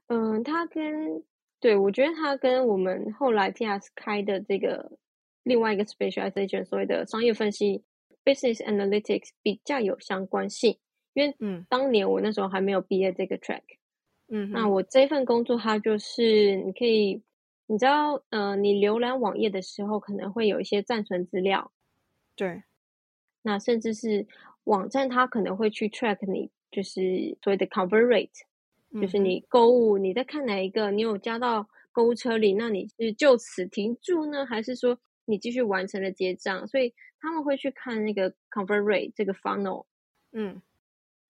[0.07, 1.23] 嗯，它跟
[1.59, 4.91] 对我觉得它跟我们后来 TS 开的这个
[5.43, 7.83] 另外一个 specialization 所谓的商业分析
[8.23, 10.77] （business analytics） 比较有相关性，
[11.13, 13.61] 因为嗯当年我那时候还没有毕业这个 track。
[14.27, 17.21] 嗯，那我这份工作它就是你可以，
[17.67, 21.71] 你知道，呃，你浏览网页的时候可能会有一些暂存资料，
[22.35, 22.63] 对，
[23.41, 24.25] 那甚至是
[24.63, 28.29] 网站它可能会去 track 你就是所谓的 convert rate。
[29.01, 36.67] 就是你购物，你在看哪一个，你有加到购物车里，那你是就此停住呢，还是说你继续完成了结账？
[36.67, 39.85] 所以他们会去看那个 convert rate 这个 funnel。
[40.33, 40.61] 嗯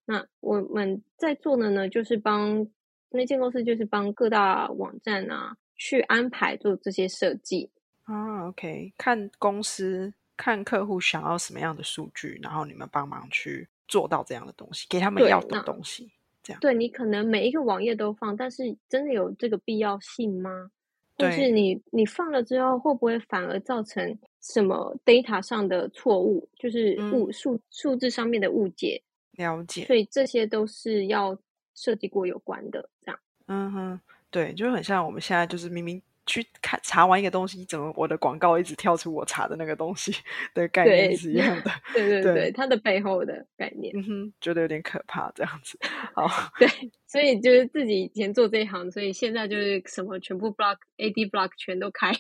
[0.06, 2.68] 那我们在做的呢，就是帮
[3.12, 7.70] 那间公司，就是帮各大网站啊去安排做这些设计。
[8.04, 16.12] 啊，OK，看公司看客户想要什么样的数据，然后你们帮忙去做到这样的东西，给他们要的那东西。
[16.44, 20.72] 这样对你可能每一个网页都放，但是真的有这个必要性吗？
[21.18, 29.02] 就是你你放了之后，会不会反而造成什么 data 上的错误，就是嗯误数数字上面的误解？
[29.34, 31.38] 了解，所以这些都是要
[31.74, 32.90] 设计过有关的。
[33.02, 40.12] 这样，嗯哼，对，就很像我们现在就是明明去看查完一个东西，怎么我的广告一直跳出我查的那个东西
[40.54, 41.72] 的概念是一样的。
[41.94, 43.94] 对对对对，它的背后的概念。
[43.96, 45.78] 嗯哼，觉得有点可怕，这样子。
[46.14, 46.28] 好，
[46.60, 46.68] 对，
[47.08, 52.12] 所以就是自己以前做这一行，所以现在就是什么全部 block AD block 全都开。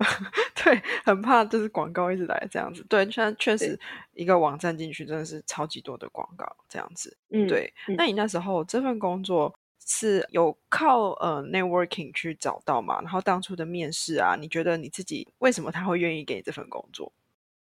[0.64, 2.82] 对，很怕就是广告一直来这样子。
[2.88, 3.78] 对，现在确实
[4.14, 7.16] 一个网站进去真的是超级多的广告这样子。
[7.30, 13.00] 嗯，对，那你那时候这份工作是有靠呃 networking 去找到嘛？
[13.02, 17.12] 然后当初的面试啊，你觉得你自己为什么他会愿意给你这份工作？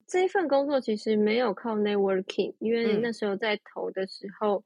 [0.07, 4.63] 这一份工作其实没有靠 networking，因为嗯那时候在投的时候，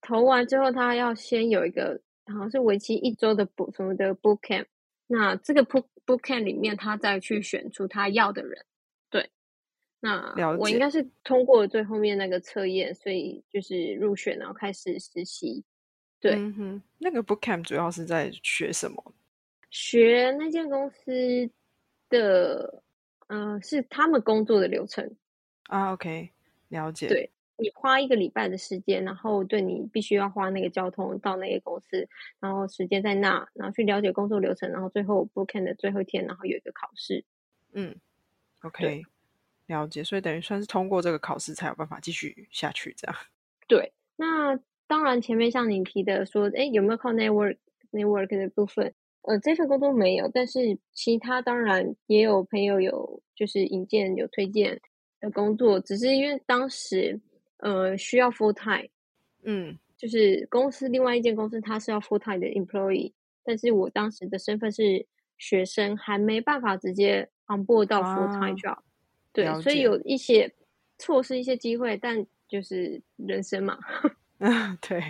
[0.00, 4.66] 投完之后他要先有一个好像是为期一周的补什么的 boot camp，
[5.14, 8.64] 那这个 book book camp 里面他再去选出他要的人。
[9.10, 9.28] 对，
[10.00, 15.64] 那我应该是通过最后面那个测验，所以就是入选，然后开始实习。
[16.18, 19.14] 对嗯哼，那个 book camp 主要是在学什么？
[19.68, 21.50] 学那间公司
[22.08, 22.82] 的，
[23.26, 25.14] 呃，是他们工作的流程。
[25.64, 26.30] 啊，OK，
[26.68, 27.08] 了解。
[27.08, 27.30] 对
[27.62, 32.08] 你花一个礼拜的时间，然后对你必须要花那个交通到那个公司，
[32.40, 37.24] 然后时间在那，然后去了解工作流程，然后最后 bootcamp 的最后一天，然后有一个考试。
[37.72, 37.94] 嗯
[38.62, 39.02] ，OK，
[39.66, 40.02] 了解。
[40.04, 43.16] 所以等于算是通过这个考试才有办法继续下去，这样。
[43.68, 47.56] 对，那当然前面像你提的说，哎，有没有靠 network
[47.92, 48.92] network 的部分？
[49.22, 54.80] 呃，这份工作没有，但是其他当然也有朋友有就是引荐有推荐
[55.20, 57.20] 的工作，只是因为当时
[57.62, 58.88] 呃需要 full time。
[59.44, 63.12] 嗯就是公司另外一间公司，它是要 full time 的 employee，
[63.44, 65.06] 但是我当时的身份是
[65.38, 68.78] 学生，还没办法直接 on board 到 full time 啊 job，、
[69.32, 70.52] 对所以有一些
[70.98, 73.78] 错失一些机会，但就是人生嘛，
[74.38, 75.00] 嗯，对。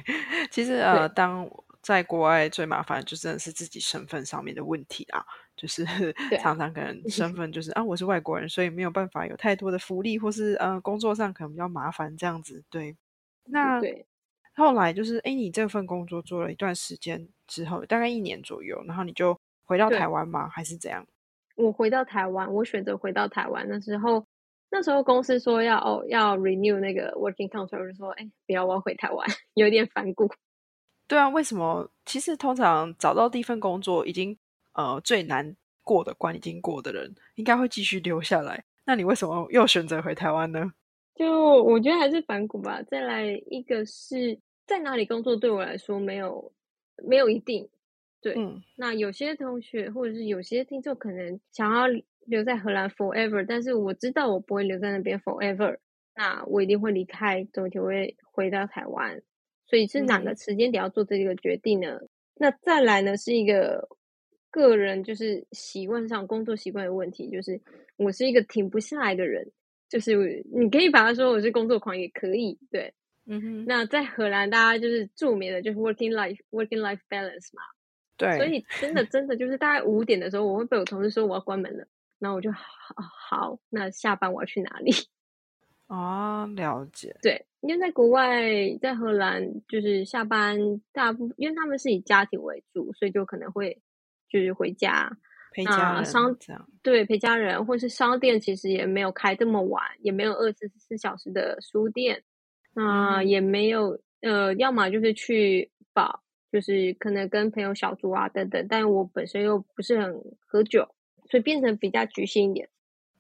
[0.51, 5.25] 其实呃，当在国外最麻烦就真的是自己身份上面的问题啦，
[5.57, 5.85] 就是
[6.41, 12.65] 常常可能身 份就是啊我是外国人，所以没有办法有太多的福利，或是呃工作上可能比较麻烦这样子。
[12.71, 12.97] 对，
[13.45, 14.07] 那对，
[14.55, 20.49] 后来就是，哎，你这份工作做了一段时间之后，大概一年左右，然后你就回到台湾吗？
[20.49, 21.07] 还是怎样？
[21.57, 24.27] 我回到台湾，我选择回到台湾的时候，
[24.71, 30.31] 那时候公司说要哦要 renew 那个 working contract，我就说哎不要，我要回台湾， 有点反骨。
[31.07, 31.91] 对啊，为什么？
[32.07, 34.39] 其实通常找到第一份工作，已经
[34.75, 38.65] 呃最难过的关已经过的人，应该会继续留下来。
[38.85, 40.73] 那你为什么又选择回台湾呢？
[41.15, 42.83] 就我觉得还是反骨吧。
[42.83, 46.53] 再来一个是在哪里工作，对我来说没有
[47.07, 47.69] 没有一定。
[48.21, 51.85] 对，嗯那有些同学或者是有些听众可能想要
[52.27, 55.77] 留在荷兰 forever，但是我知道我不会留在那边 forever，
[56.15, 59.21] 那我一定会离开，总有一天会回到台湾。
[59.67, 61.99] 所以是哪个嗯时间点要做这个决定呢？
[62.37, 63.89] 那再来呢是一个
[64.53, 67.61] 个人就是习惯上工作习惯的问题，就是
[67.97, 69.51] 我是一个停不下来的人，
[69.89, 72.95] 就是你可以把它说我是工作狂也可以，对。
[73.25, 77.63] 嗯哼，那在荷兰，大家就是著名的就是 working life working life balance 嘛，
[78.17, 81.87] 对，所以真的真的就是大概五点的时候，我会被我同事说我要关门了，
[82.19, 82.61] 然后我就好
[83.31, 84.91] 好，那下班我要去哪里？
[85.87, 88.43] 哦，了解，对，因为在国外，
[88.81, 90.59] 在荷兰就是下班
[90.91, 93.81] 大部分，因为他们是以家庭为主，所以就可能会
[94.33, 95.15] 就是回家，
[95.53, 96.35] 陪家人商，
[96.83, 102.23] 对陪家人，或是商店其实也没有开这么晚，也没有二十四小时的书店，
[102.73, 103.29] 那、嗯。
[103.29, 110.15] 也没有呃，要么就是去保，就是可能跟朋友小酌啊等等，但我本身又不是很
[110.47, 110.89] 喝酒，
[111.29, 112.71] 所以变成比较局限一点。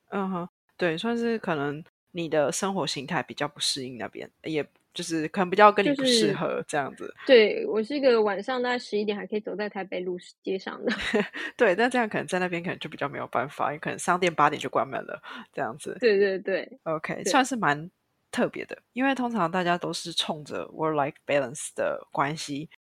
[0.09, 0.49] 嗯哼，
[0.79, 7.15] 对，算是可能你的生活形态比较不适应那边，也就是可能比较跟你不适是合这样子。
[7.27, 10.93] 对我是一个晚上大概十一点还可以走在台北路街上的，
[11.57, 15.97] 对，但这样可能在那边可能就比较没有办法，因为可能商店八点就关门了，这样子。
[16.01, 17.91] 对对对 OK，对算是蛮
[18.31, 22.71] 特别的，因为通常大家都是冲着 work-life balance 的关系，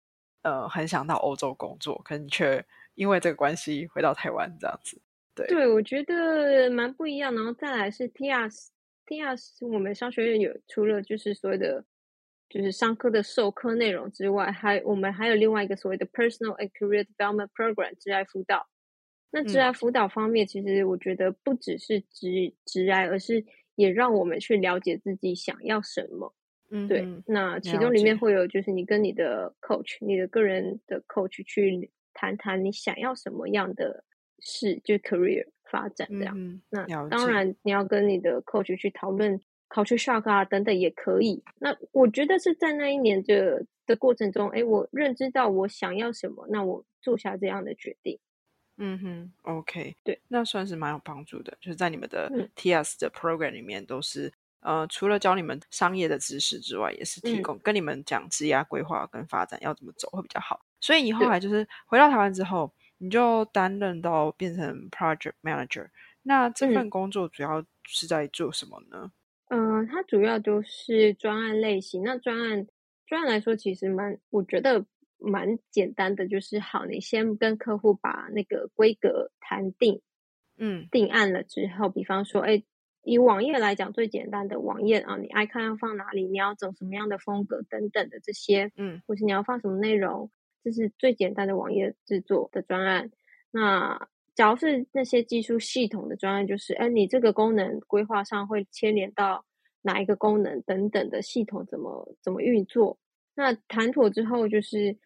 [0.43, 5.01] 呃，很想到欧洲工作，可你却因为这个关系回到台湾这样子。
[5.35, 7.35] 对，对，我觉得蛮不一样。
[7.35, 11.83] 然后再来是 TIAS，TIAS 我们商学院有除了就是所谓的
[12.53, 18.69] 就是上课的授课内容之外，还我们还有另外一个所谓的 Personal and Career Development Program 职涯辅导。
[19.31, 23.43] 那职嗯涯辅导方面，其实我觉得不只是职职涯，而是
[23.75, 26.35] 也让我们去了解自己想要什么。
[26.69, 34.05] 对，嗯对那其中里面解会有就是你跟你的 coach，你的个人的 coach 去谈谈你想要什么样的
[34.41, 36.35] 事，就是 career 发展这样。
[36.37, 39.41] 嗯，那当然你要跟你的 coach 去讨论
[39.73, 41.43] culture shock 啊等等也可以。
[41.59, 48.19] 那我觉得是在那一年的的过程中，哎，我认知到我想要什么，那我做下这样的决定。
[48.77, 54.33] 嗯哼，OK，对，那算是蛮有帮助的，就是在你们的嗯 TS 的 program 里面都是。
[54.65, 60.65] 呃，除了教你们商业的知识之外，也是提嗯供、跟你们讲职业规划跟发展要怎么走会比较好。
[60.81, 65.89] 所以你后对来就是回到台湾之后，你就担任到变成 project manager。
[66.23, 68.99] 那这嗯份工作主要是在做什么呢？
[69.03, 69.11] 嗯，
[69.91, 72.03] 它主要就是专案类型。
[72.03, 72.67] 那专案
[73.07, 74.87] 专案来说，其实蛮，我觉得
[75.19, 80.01] 蛮简单的，就是好，你先跟客户把那个规格谈定，
[80.57, 82.63] 嗯定案了之后，比方说，哎，
[83.03, 90.31] 以网页来讲，最简单的网页啊，你 icon 要放哪里，你要整什么样的风格等等的这些，嗯或是你要放什么内容，
[90.65, 93.11] 这是最简单的网页制作的专案。
[93.51, 94.09] 那
[94.43, 99.45] 假如是那些技术系统的专案，就是，哎，你这个功能规划上会牵连到
[99.83, 102.99] 哪一个功能等等的系统怎么怎么运作。
[103.37, 104.99] 那谈妥之后，就是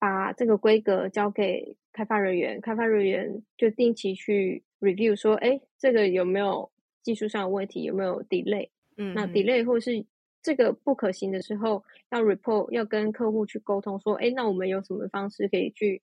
[0.00, 6.68] 把这个规格交给开发人员，开发人员就定期去 review 说，哎，这个有没有
[7.04, 8.68] 技术上的问题，有没有 delay？
[8.96, 10.04] 嗯，那嗯 delay 或是
[10.42, 16.02] 这个不可行的时候，要 report 要跟客户去沟通说，哎，那我们有什么方式可以去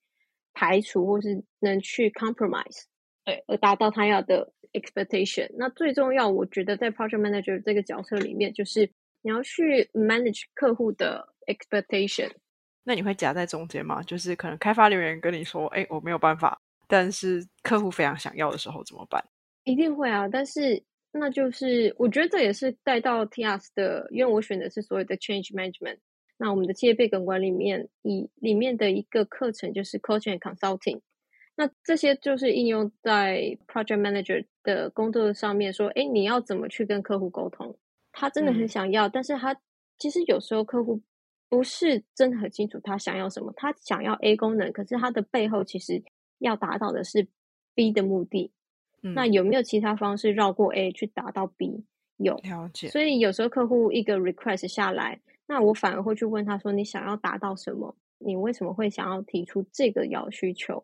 [0.59, 2.83] 排除，或是能去 compromise，
[3.23, 5.49] 对，而达到他要的 expectation。
[5.57, 8.91] 那最重要，我觉得在 project manager 这个角色里面，就是
[9.21, 12.29] 你要去 manage 客户的 expectation。
[12.83, 14.03] 那你会夹在中间吗？
[14.03, 19.23] 就是可能开发人员跟你说，哎，我没有办法，但是客户非常想要的时候怎么办？
[19.63, 20.83] 一定会啊，但是
[21.13, 25.99] 那就是我觉得这也是带到 TIAS 的，因为我选的是所谓的 change management。
[26.41, 31.01] 那我们的企业备管管里面，以里面的一个课程就是 coaching and consulting。
[31.55, 37.77] 那这些就是应用在 project manager 的工作上面，说，哎，你要怎么去跟客户沟通？
[38.13, 39.53] 他真的很嗯想要，但是他
[39.97, 41.01] 其实有时候客户
[41.49, 46.01] 不是真的很清楚他想要什么，他想要 A 功能，可是他的背后其实
[46.37, 47.27] 要达到的是
[47.75, 48.53] B 的目的。
[49.03, 51.83] 嗯，那有没有其他方式绕过 A 去达到 B？
[52.15, 52.87] 有，了解。
[52.87, 55.19] 所以有时候客户一个 request 下来，
[55.49, 57.95] 那我反而会去问他说：“你想要达到什么？
[58.19, 60.83] 你为什么会想要提出这个要需求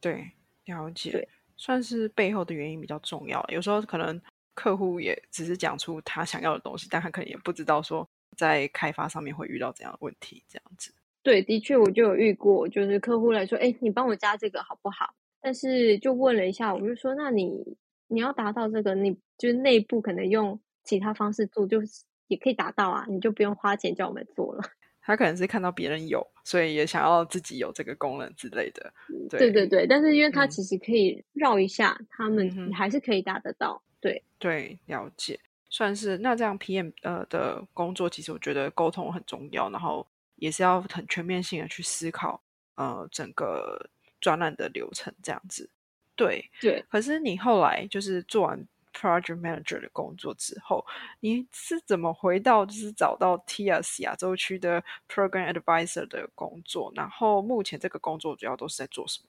[0.00, 0.32] 对，
[0.64, 3.40] 了解对，算是背后的原因比较重要。
[3.48, 4.20] 有时候可能
[4.54, 10.92] 客户也只是讲出他想要的东西，但他可能也不知道说在开发上面会遇到怎样的问题，这样子。？”
[11.22, 17.76] 对，的确我就有遇过，就是客户来说：“哎，你帮我加这个好不好？”但是就问了一下，我就说：“那你
[18.08, 24.62] 你要达到这个，你就是内部可能用其他方式做，就是也可以达到啊，你就不用花钱叫我们做了。
[25.04, 28.92] ”他可能是看到别人有，所以也想要自己有这个功能之类的。
[29.28, 33.82] 对对对对，但是因为它嗯其实可以绕一下，他们还是可以达得到。
[34.00, 40.06] 对，对，了解，算是那这样 PM 呃的工作，其实我觉得沟通很重要，然后
[40.36, 42.40] 也是要很全面性的去思考
[42.76, 45.68] 呃整个专栏的流程这样子。
[46.14, 50.84] 对，对，可是你后来就是做完 project manager 的工作之后，
[51.20, 56.92] 你是怎么回到就是找到 TIAS 亚洲区的 program advisor 的工作？
[56.94, 59.28] 然后目前这个工作主要都是在做什么？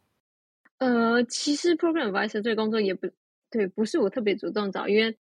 [0.80, 3.08] 呃，其实 program advisor 这个工作也不
[3.50, 5.16] 对，不是我特别主动找，因为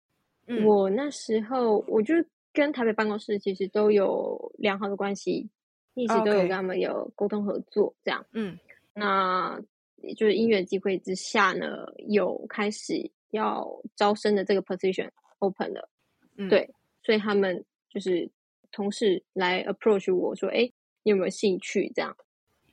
[0.46, 2.14] 嗯我那时候我就
[2.52, 5.48] 跟台北办公室其实都有良好的关系，
[5.94, 8.24] 一直都有跟他们有沟通合作，这样。
[8.32, 8.58] 嗯
[8.94, 9.60] 那
[10.02, 15.10] 也就是因缘机会之下呢，有开始要招生的这个 position
[15.40, 15.90] open 了。
[16.38, 16.70] 嗯，对
[17.02, 18.30] 所以他们就是
[18.70, 20.70] 同事来 approach 我说：“哎，
[21.02, 22.16] 你有没有兴趣？”这样，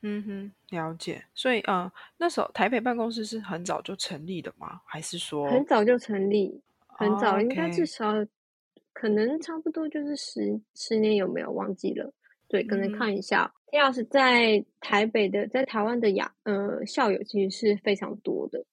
[0.01, 1.26] 嗯哼，了解。
[1.34, 4.80] 所以呃，那时候台北办公室是很早就成立的吗？
[4.86, 8.14] 还是说很早就成立，很早，应该至少
[8.93, 12.14] 可能差不多就是十十年，有没有忘记了？
[12.47, 13.53] 对，可能嗯看一下。
[13.72, 18.66] 要是在台北的，在台湾的亚呃校友其实是非常多的。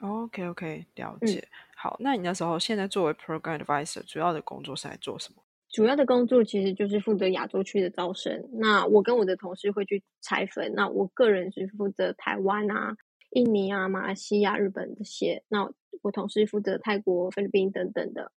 [0.00, 1.46] OK OK 了嗯解。
[1.76, 5.42] 好，那你那时候现在作为 program advisor，主要的工作是来做什么？
[5.68, 8.48] 主要的工作其实就是负责亚洲区的招生。
[8.54, 10.72] 那我跟我的同事会去拆分。
[10.74, 12.96] 那我个人是负责台湾啊、
[13.30, 15.44] 印尼啊、马来西亚、日本这些。
[15.48, 15.72] 那
[16.02, 18.32] 我同事负责泰国、菲律宾等等的。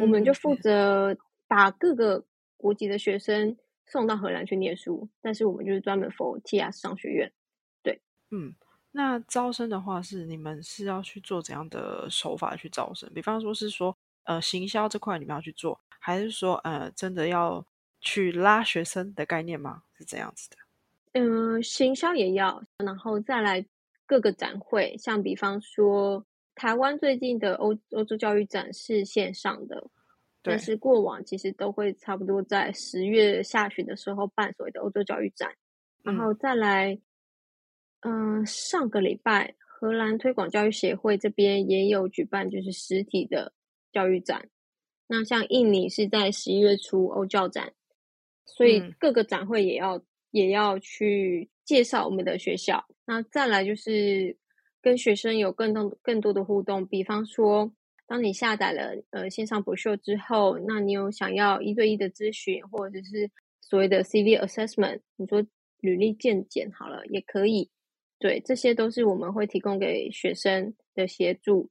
[0.00, 1.16] 我们就负嗯责
[1.46, 2.24] 把各个
[2.56, 7.32] 国籍的学生送到荷兰去念书，但是我们就是专门 for TIAS 商学院。
[7.82, 8.00] 对
[8.32, 8.52] 嗯，
[8.96, 13.12] 那招生的话是你们是要去做怎样的手法去招生？
[13.12, 13.94] 比方说是说
[14.24, 17.62] 呃行销这块你们要去做，还是说呃真的要
[18.00, 19.82] 去拉学生的概念吗？
[19.98, 20.56] 是这样子的。
[21.12, 23.66] 嗯、行销也要，然后再来
[24.06, 26.24] 各个展会，像比方说
[26.54, 29.90] 台湾最近的欧欧洲教育展是线上的，
[30.42, 35.52] 但是过往其实都会差不多在十月下旬的时候办所谓的欧洲教育展，
[36.02, 36.98] 然嗯后再来，
[38.00, 43.52] 嗯、上个礼拜荷兰推广教育协会这边也有举办就是实体的
[43.92, 44.48] 教育展，
[45.06, 47.72] 那像印尼是在十一月初欧教展，
[48.44, 52.86] 所以嗯各个展会也要也要去介绍我们的学校。
[53.04, 54.36] 那再来就是
[54.80, 57.72] 跟学生有更多更多的互动，比方说，
[58.06, 63.30] 当你下载了呃线上博秀之后，那你有想要一对一的咨询，或者是
[63.60, 65.44] 所谓的 CV assessment，你说
[65.80, 67.70] 履历鉴检好了也可以。
[68.18, 71.68] 对，这些都是我们会提供给学生的协助。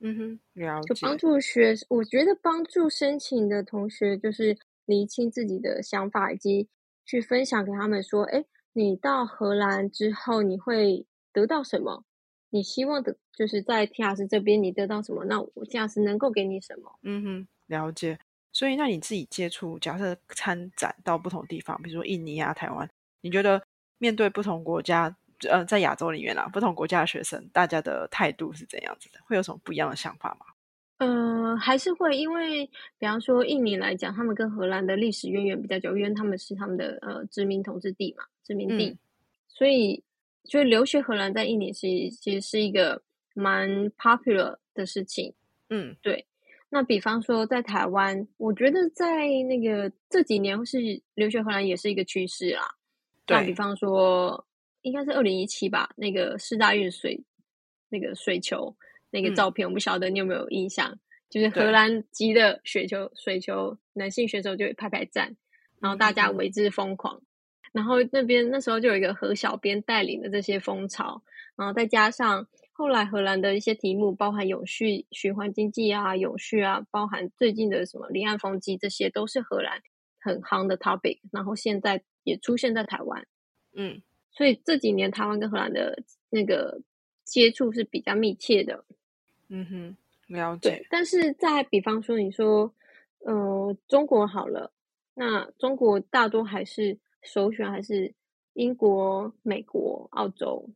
[0.00, 6.68] 嗯哼，了就帮助学，我觉得帮助申请的同学就是厘清自己的想法，以及
[7.04, 8.44] 去分享给他们说：，哎，
[8.74, 12.04] 你到荷兰之后你会得到什么？
[12.50, 15.24] 你希望的就是在 T R S 这边你得到什么？
[15.24, 16.96] 那我 T R S 能够给你什么？
[17.02, 18.20] 嗯哼，了解。
[18.52, 22.88] 所以，那你自己接触，假设参展到不同地方，比如说印尼啊、台湾，
[23.20, 23.60] 你觉得
[23.98, 25.16] 面对不同国家？
[25.48, 29.20] 呃，在亚洲里面啦，不同国家的学生，大家的态度是怎样子的？
[29.24, 30.46] 会有什么不一样的想法吗？
[30.98, 32.66] 呃，还是会，因为
[32.98, 38.98] 比方说印尼来讲，他们跟荷兰的历史渊源比较久，因为他们是他们的呃殖民统治地嘛，殖民地，
[39.46, 40.02] 所以
[40.42, 43.00] 所以留学荷兰在印尼是其实是一个
[43.34, 45.32] 蛮 popular 的事情。
[45.70, 46.26] 嗯，对。
[46.68, 52.74] 那比方说在台湾，我觉得在那个这几年是留学荷兰也是一个趋势啦。
[53.28, 54.44] 那比方说。
[54.82, 57.24] 应该是二零一七吧，那个四大运水
[57.88, 58.76] 那个水球
[59.10, 60.98] 那个照片，我不晓得你有没有印象？
[61.30, 65.36] 就是荷兰籍的雪球水球男性选手就拍拍站，
[65.78, 67.20] 然后大家为之疯狂。
[67.70, 71.22] 然后那边那时候就有一个何小编带领的这些风潮，
[71.54, 79.82] 然后再加上后来荷兰的一些题目，包含永续循环经济啊、永续啊，包含最近的什么离岸风机，这些都是荷兰
[80.18, 81.18] 很夯的 topic。
[81.30, 83.26] 然后现在也出现在台湾，
[83.76, 84.00] 嗯。
[84.38, 86.80] 所以这几年台湾跟荷兰的那个
[87.24, 88.84] 接触是比较密切的，
[89.48, 89.96] 嗯哼，
[90.28, 90.86] 了解。
[90.88, 92.72] 但是在比方说你说，
[93.26, 94.72] 呃，中国好了，
[95.14, 98.14] 那中国大多还是首选还是
[98.52, 100.70] 英国、美国、澳洲，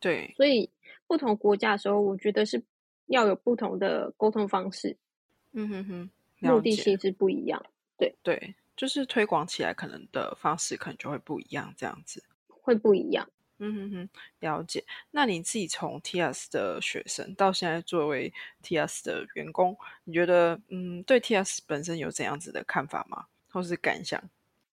[0.00, 0.34] 对。
[0.36, 0.68] 所以
[1.06, 2.64] 不同国家的时候，我觉得是
[3.06, 4.96] 要有不同的沟通方式，
[5.52, 6.10] 嗯哼哼，
[6.40, 7.64] 目的性是不一样，
[7.96, 12.20] 对对，就是推广起来可能的方式可能就会不一样，这样子。
[12.64, 14.08] 会不一样，嗯哼哼，
[14.40, 14.82] 了解。
[15.10, 23.26] 那你自己从 TS 的学生到现在作为 TS 的员工，你觉得嗯，对 TS 本身有怎样子的看法吗？
[23.50, 24.18] 或是感想？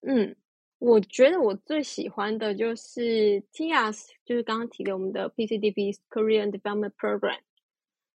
[0.07, 0.33] 嗯，
[0.79, 7.39] 我觉得我最喜欢的就是 TS，就是刚刚提的我们的 PCDP Korean Development Program，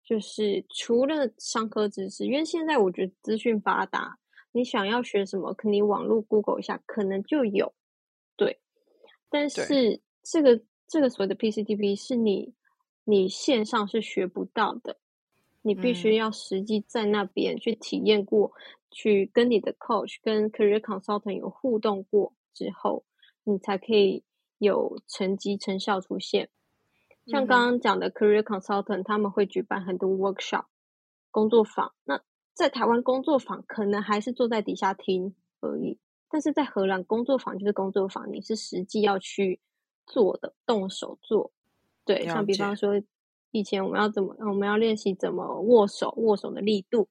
[0.05, 4.18] 就是除了商科知识，因为现在我觉得资讯发达，
[4.53, 7.75] 你想要学什么，可你网络 Google 一下，可能就有，对。
[9.35, 12.55] 但是这个这个所谓的 PCTP 是你
[13.03, 14.97] 你线上是学不到的，
[15.61, 18.53] 你必须要实际在那边去体验过，
[18.93, 23.05] 去跟你的 coach 跟 career consultant 有互动过之后，
[23.43, 24.22] 你才可以
[24.59, 26.49] 有成绩成效出现。
[27.26, 30.66] 像刚刚讲的 career consultant，他们会举办很多 workshop
[31.32, 31.93] 工作坊。
[32.05, 32.20] 那
[32.53, 35.99] 在台湾工作坊可能还是坐在底下听而已。
[36.29, 39.61] 但是在荷兰，工作坊就是工作坊，你是实际要去
[40.07, 41.53] 做的，动手做。
[42.05, 43.03] 对，像比方说，
[43.51, 47.09] 以前我们要怎么，我们要练习怎么握手，握手的力度。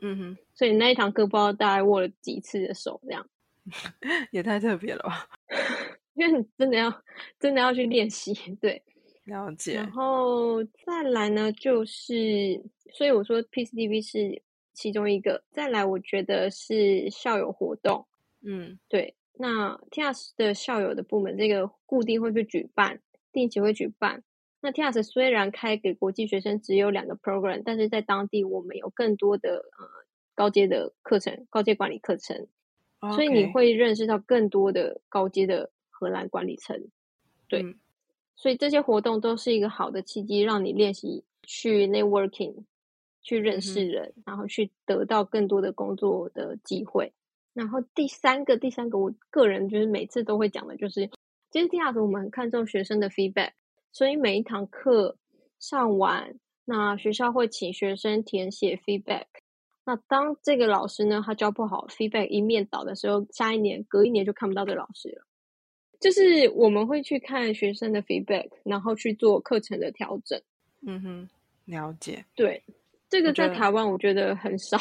[0.00, 0.38] 嗯哼。
[0.54, 3.26] 所以那一堂课不知道大概握了几次的手，这样
[4.32, 5.28] 也太特别了吧？
[6.14, 7.02] 因为你真的要
[7.40, 8.82] 真的要去练习，对，
[9.24, 9.74] 了解。
[9.74, 14.42] 然后再来呢，就是所以我说 PCTV 是
[14.72, 15.42] 其中一个。
[15.50, 18.06] 再来，我觉得是校友活动。
[18.42, 23.00] 嗯，对，那 TIAS 的校友的部门，这个固定会去举办，
[23.32, 24.22] 定期会举办。
[24.60, 29.86] 那 TIAS 虽然开给国际学生只有两个 program，但是在当地我们有更多的呃
[30.34, 32.46] 高阶的课程，高阶管理课程，
[33.14, 36.88] 所以你会认识到更多的高阶的荷兰管理层。
[37.48, 37.76] 对，
[38.36, 42.64] 所以这些活动都是一个好的契机，让你练习去 networking，
[43.20, 47.12] 去认识人，然后去得到更多的工作的机会。
[47.54, 51.10] 然后第三个，第三个，我个人就是每次都会讲的，就是
[51.50, 53.52] 其实第二个我们很看重学生的 feedback，
[53.92, 55.16] 所以每一堂课
[55.58, 56.34] 上完，
[56.64, 59.26] 那学校会请学生填写 feedback。
[59.84, 65.26] 那当这个老师呢，他教不好 feedback 一面倒的时候，下一年隔一年就看不到这个老师了。
[66.00, 70.40] 就是我们会去看学生的 feedback，然后去做课程的调整。
[70.86, 71.28] 嗯哼，
[71.66, 72.24] 了解。
[72.34, 72.62] 对，
[73.08, 74.78] 这个在台湾我觉得很少。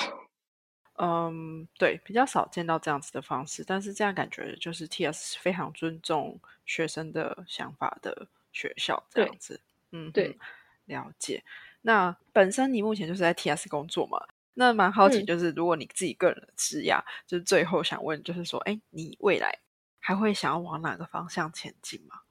[1.04, 5.36] 嗯，对，比较少见到这样子的方式，但是这样感觉就是 T.S.
[5.41, 9.60] 非常尊重学生的想法的学校这样子。
[9.91, 10.38] 嗯，对，
[10.86, 11.43] 了解。
[11.82, 13.68] 那本身你目前就是在 T.S.
[13.68, 14.24] 工作嘛？
[14.54, 16.93] 那蛮好奇，就是如果你自己个人的职业，
[17.26, 19.58] 就是最后想问，就是说，哎，你未来
[19.99, 22.22] 还会想要往哪个方向前进吗？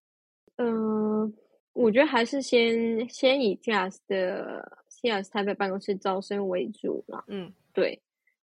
[0.59, 1.35] 嗯，
[1.73, 7.25] 我觉得还是先先以 TIAS 的 TIAS 台北办公室招生为主了。
[7.27, 8.01] 嗯，对。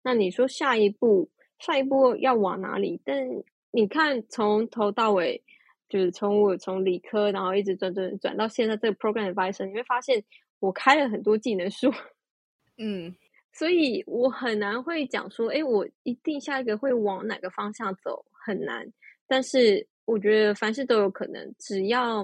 [0.08, 1.30] 那你说下一步，
[1.60, 3.02] 下一步要往哪里？
[3.04, 3.28] 但
[3.72, 5.44] 你看从头到尾，
[5.90, 10.24] 就是从我从理科，然后一直转转转到现在这个 program advisor，你会发现
[10.60, 11.92] 我开了很多技能书。
[12.80, 13.14] 嗯。
[13.52, 18.88] 所以我很难会讲说，哎，我一定下一个会往哪个方向走，很难。
[19.28, 22.24] 但是我觉得凡事都有可能，只要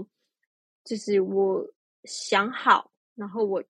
[0.86, 1.68] 就是我
[2.06, 3.62] 想好，然后我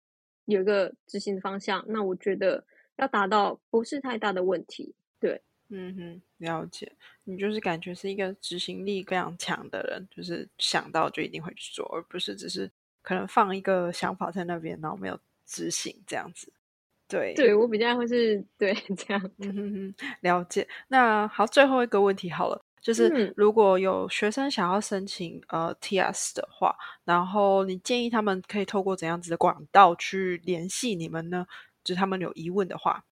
[0.45, 2.63] 有一个执行的方向，那我觉得
[2.97, 4.93] 要达到不是太大的问题。
[5.19, 6.91] 对，嗯哼，了解。
[7.23, 12.69] 你就是感觉是一个执行力非常强的人，就是想到就一定会去做，而不是只是
[13.01, 16.51] 可能放一个想法在那边，然后没有执行这样子。
[17.07, 20.67] 对，对我比较会是对这样，嗯哼哼，了解。
[20.87, 31.45] 那好，最后一个问题好了，就是如果有学生想要申请呃 TS 的话，然后你建议他们可以透过怎样子的管道去联系你们呢？
[31.83, 33.03] 就是他们有疑问的话，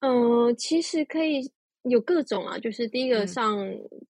[0.00, 3.58] 嗯，其实可以有各种啊，就是第一个上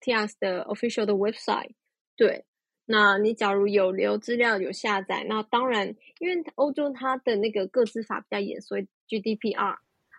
[0.00, 1.72] TS 的 official 的 website，
[2.16, 2.44] 对。
[2.86, 9.76] 那你假如有留资料有下载，那当然，因为欧洲它的那个个资法比较严，所以 GDPR，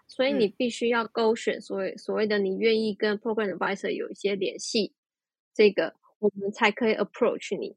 [0.07, 4.93] 所以你必须要勾选所谓所谓的你愿意跟 Program Advisor 有一些联系，
[5.53, 7.75] 这个我们才可以 approach 你。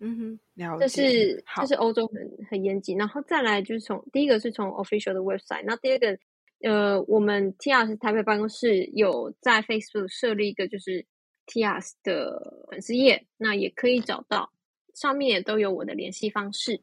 [0.00, 0.86] 嗯哼，了解。
[0.86, 6.18] 这是这是欧洲很很严谨，然后再来就是从第一个是从 official 的 website，那第二个
[6.60, 11.06] 呃，我们 TR 台北办公室有在 Facebook 设立一个就是。
[11.46, 14.50] TIAS 的粉丝页，那也可以找到，
[14.94, 16.80] 上面也都有我的联系方式。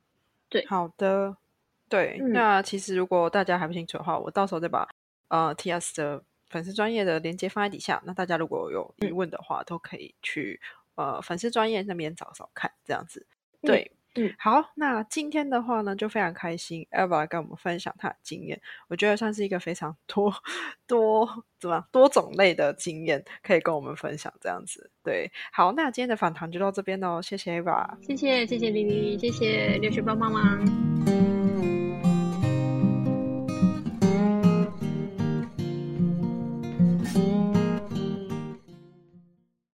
[0.50, 1.36] 对，好的，
[1.90, 2.20] 对。
[2.20, 4.88] 那其实如果大家还不清楚的话，我到时候再把
[5.30, 8.04] 呃 TIAS 的粉丝专业的链接放在底下。
[8.06, 10.62] 那大家如果有疑问的话，都可以去
[11.02, 13.28] 呃粉丝专业那边找找看，这样子。
[13.62, 13.92] 对。
[14.16, 20.34] 嗯，好，那今天的话呢，就非常开心，Eva 跟我们分享她的经验，我觉得算是一个非常多
[20.86, 24.92] 多怎么多种类的经验，可以跟我们分享这样子。
[25.02, 31.31] 对，好，那今天的访谈就到这边喽，谢谢 Eva，谢谢谢谢丽丽，谢谢六学帮帮忙。